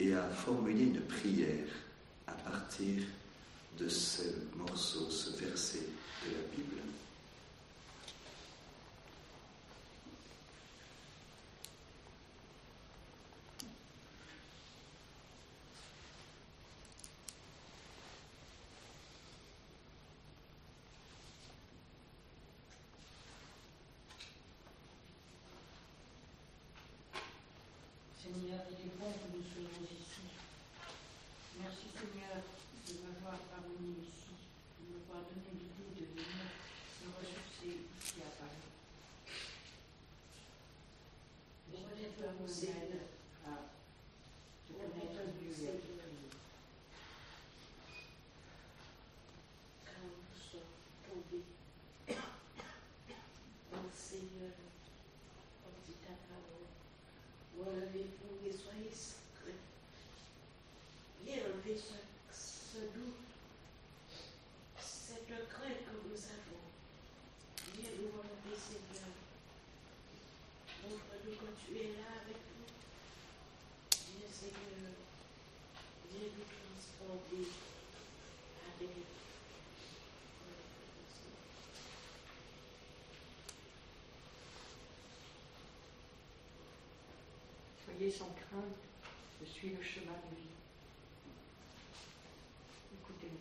[0.00, 1.68] et à formuler une prière
[2.26, 3.02] à partir
[3.78, 4.22] de ce
[4.56, 5.86] morceau, ce verset
[6.26, 6.76] de la Bible.
[28.32, 30.24] Seigneur, il est bon que nous soyons ici.
[31.60, 34.32] Merci Seigneur de m'avoir parvenu ici,
[34.80, 36.48] de m'avoir donné l'idée de venir
[37.04, 38.64] me ressourcer ici à Paris.
[41.68, 43.04] Je t'aide à mon aide
[43.44, 43.68] à
[44.64, 46.32] te connaître mieux et à te prier.
[49.84, 50.72] quand nous sommes
[51.04, 51.44] tombés
[52.08, 54.56] dans le Seigneur,
[55.66, 56.72] on dit ta parole.
[57.58, 59.60] Relevez-vous et soyez sacrés.
[61.24, 61.94] Viens enlever ce,
[62.34, 63.22] ce doute,
[64.80, 66.64] cette crainte que nous avons.
[67.76, 69.12] Viens nous enlever, Seigneur.
[70.82, 72.72] Montre-nous que tu es là avec nous.
[74.18, 74.96] Viens, Seigneur.
[76.10, 77.46] Viens nous transformer
[78.80, 78.96] avec
[88.10, 88.82] Sans crainte,
[89.40, 90.50] je suis le chemin de vie.
[93.00, 93.38] Écoutez-moi.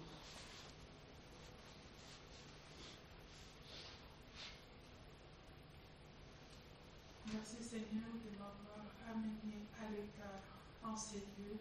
[7.34, 10.44] Merci Seigneur de m'avoir amené à l'écart
[10.84, 11.58] en ces lieux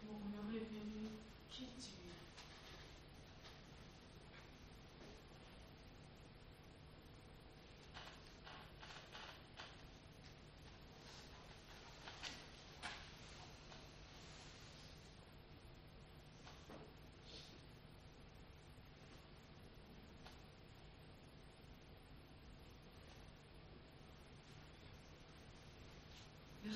[0.00, 1.10] pour me révéler
[1.50, 1.99] qui tu es.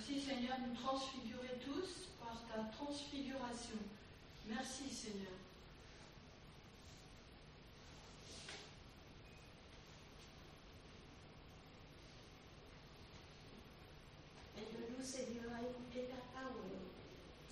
[0.06, 3.78] Merci Seigneur nous transfigurer tous par ta transfiguration.
[4.46, 5.32] Merci Seigneur.
[14.58, 16.76] Aide-nous, Seigneur, à écouter ta parole,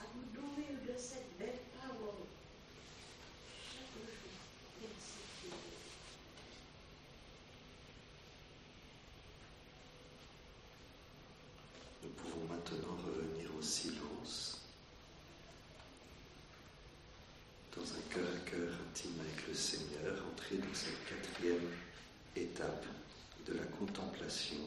[0.01, 2.27] à nous nourrir de cette belle parole.
[3.65, 4.13] Chaque jour,
[4.81, 5.59] merci Seigneur.
[12.03, 14.61] Nous pouvons maintenant revenir au silence,
[17.77, 21.69] dans un cœur à cœur intime avec le Seigneur, entrer dans cette quatrième
[22.37, 22.85] étape
[23.47, 24.61] de la contemplation,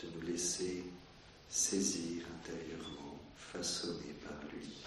[0.00, 0.82] de nous laisser
[1.48, 4.82] saisir intérieurement, façonner par lui.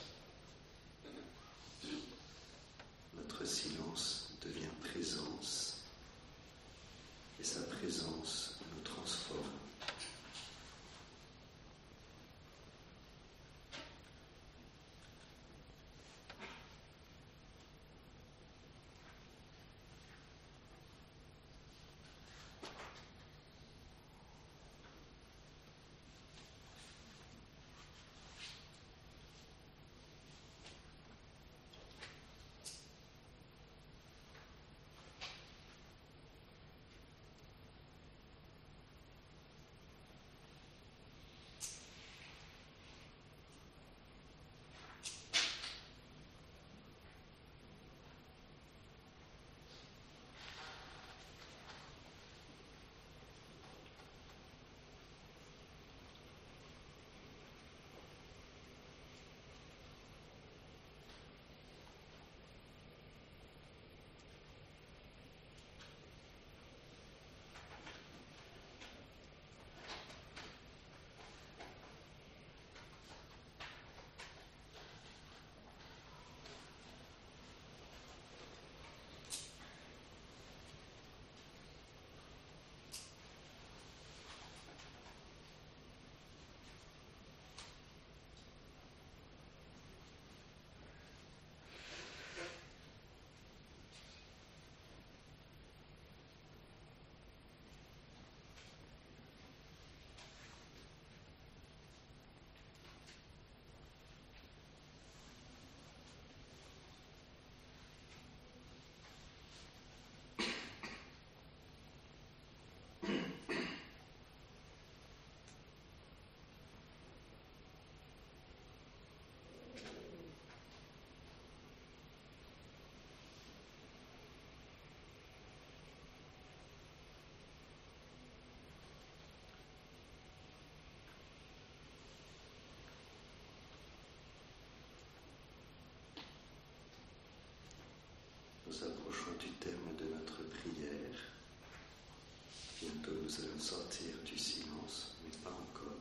[143.40, 145.98] Nous allons sortir du silence, mais pas encore.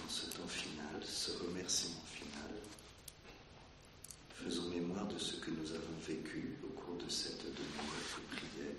[0.00, 2.50] Dans ce temps final, ce remerciement final,
[4.44, 8.76] faisons mémoire de ce que nous avons vécu au cours de cette demi-heure de prière,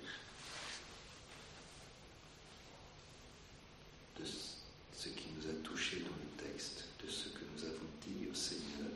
[4.19, 8.27] de ce qui nous a touchés dans le texte, de ce que nous avons dit
[8.31, 8.91] au Seigneur,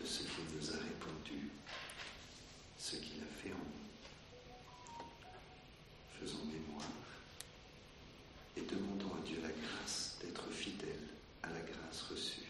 [0.00, 1.50] de ce qu'il nous a répondu,
[2.78, 3.88] ce qu'il a fait en nous.
[6.20, 6.90] Faisons mémoire
[8.56, 11.06] et demandons à Dieu la grâce d'être fidèle
[11.42, 12.48] à la grâce reçue.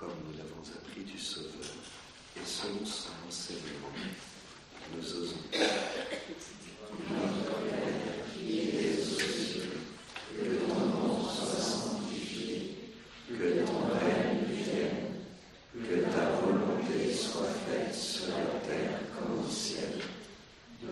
[0.00, 1.52] comme nous l'avons appris du Sauveur,
[2.60, 3.94] et selon son enseignement,
[4.94, 5.36] nous osons.
[7.10, 9.72] Notre Père qui es aux cieux,
[10.36, 12.76] que ton nom soit sanctifié,
[13.28, 15.08] que ton règne vienne,
[15.74, 19.92] que ta volonté soit faite sur la terre comme au ciel.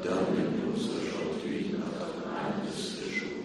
[0.03, 3.45] Donne-nous aujourd'hui notre pain de ce jour.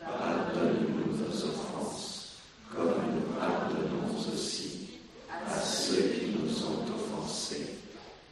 [0.00, 2.36] Pardonne-nous nos offenses,
[2.74, 4.88] comme nous pardonnons aussi
[5.30, 7.78] à ceux qui nous ont offensés,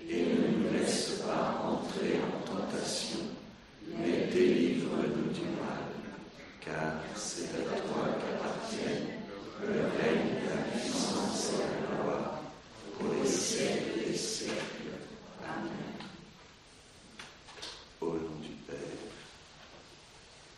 [0.09, 3.21] et ne nous laisse pas entrer en tentation,
[3.99, 5.87] mais délivre-nous du mal,
[6.61, 9.09] car c'est à toi qu'appartiennent
[9.63, 12.43] le règne, la puissance et la gloire,
[12.99, 14.99] pour les siècles des siècles.
[15.43, 15.99] Amen.
[18.01, 18.77] Au nom du Père,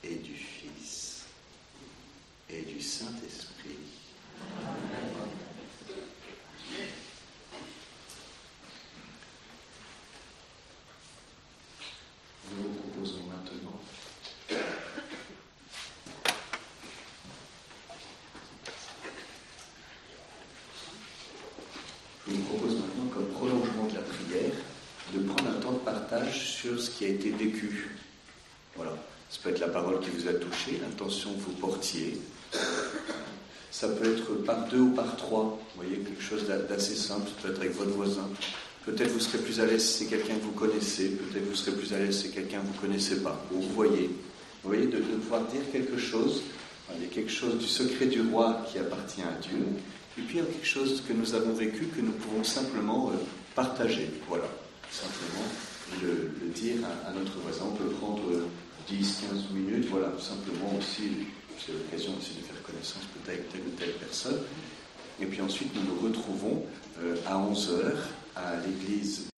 [0.04, 1.24] et du Fils,
[2.50, 3.78] et du Saint-Esprit.
[12.54, 13.80] Nous vous proposons maintenant
[22.26, 24.52] Je vous propose maintenant, comme prolongement de la prière,
[25.14, 25.60] de prendre un
[26.34, 27.90] sur ce qui a été vécu.
[28.76, 28.92] Voilà.
[29.30, 32.18] Ça peut être la parole qui vous a touché, l'intention que vous portiez.
[33.70, 35.58] Ça peut être par deux ou par trois.
[35.74, 37.28] Vous voyez, quelque chose d'assez simple.
[37.28, 38.28] Ça peut être avec votre voisin.
[38.84, 41.10] Peut-être vous serez plus à l'aise si c'est quelqu'un que vous connaissez.
[41.10, 43.42] Peut-être vous serez plus à l'aise si c'est quelqu'un que vous ne connaissez pas.
[43.52, 44.10] Ou vous voyez.
[44.62, 46.42] Vous voyez, de, de pouvoir dire quelque chose.
[46.94, 49.64] Il y a quelque chose du secret du roi qui appartient à Dieu.
[50.18, 53.08] Et puis il y a quelque chose que nous avons vécu que nous pouvons simplement
[53.08, 53.16] euh,
[53.54, 54.10] partager.
[54.28, 54.48] Voilà.
[54.90, 55.48] Simplement
[56.02, 57.64] le, le dire à, notre voisin.
[57.72, 58.22] On peut prendre
[58.88, 59.86] 10, 15 minutes.
[59.90, 60.12] Voilà.
[60.18, 61.26] Simplement aussi,
[61.58, 64.40] c'est l'occasion aussi de faire connaissance peut-être avec telle ou telle personne.
[65.20, 66.64] Et puis ensuite, nous nous retrouvons
[67.02, 69.26] euh, à 11 heures à l'église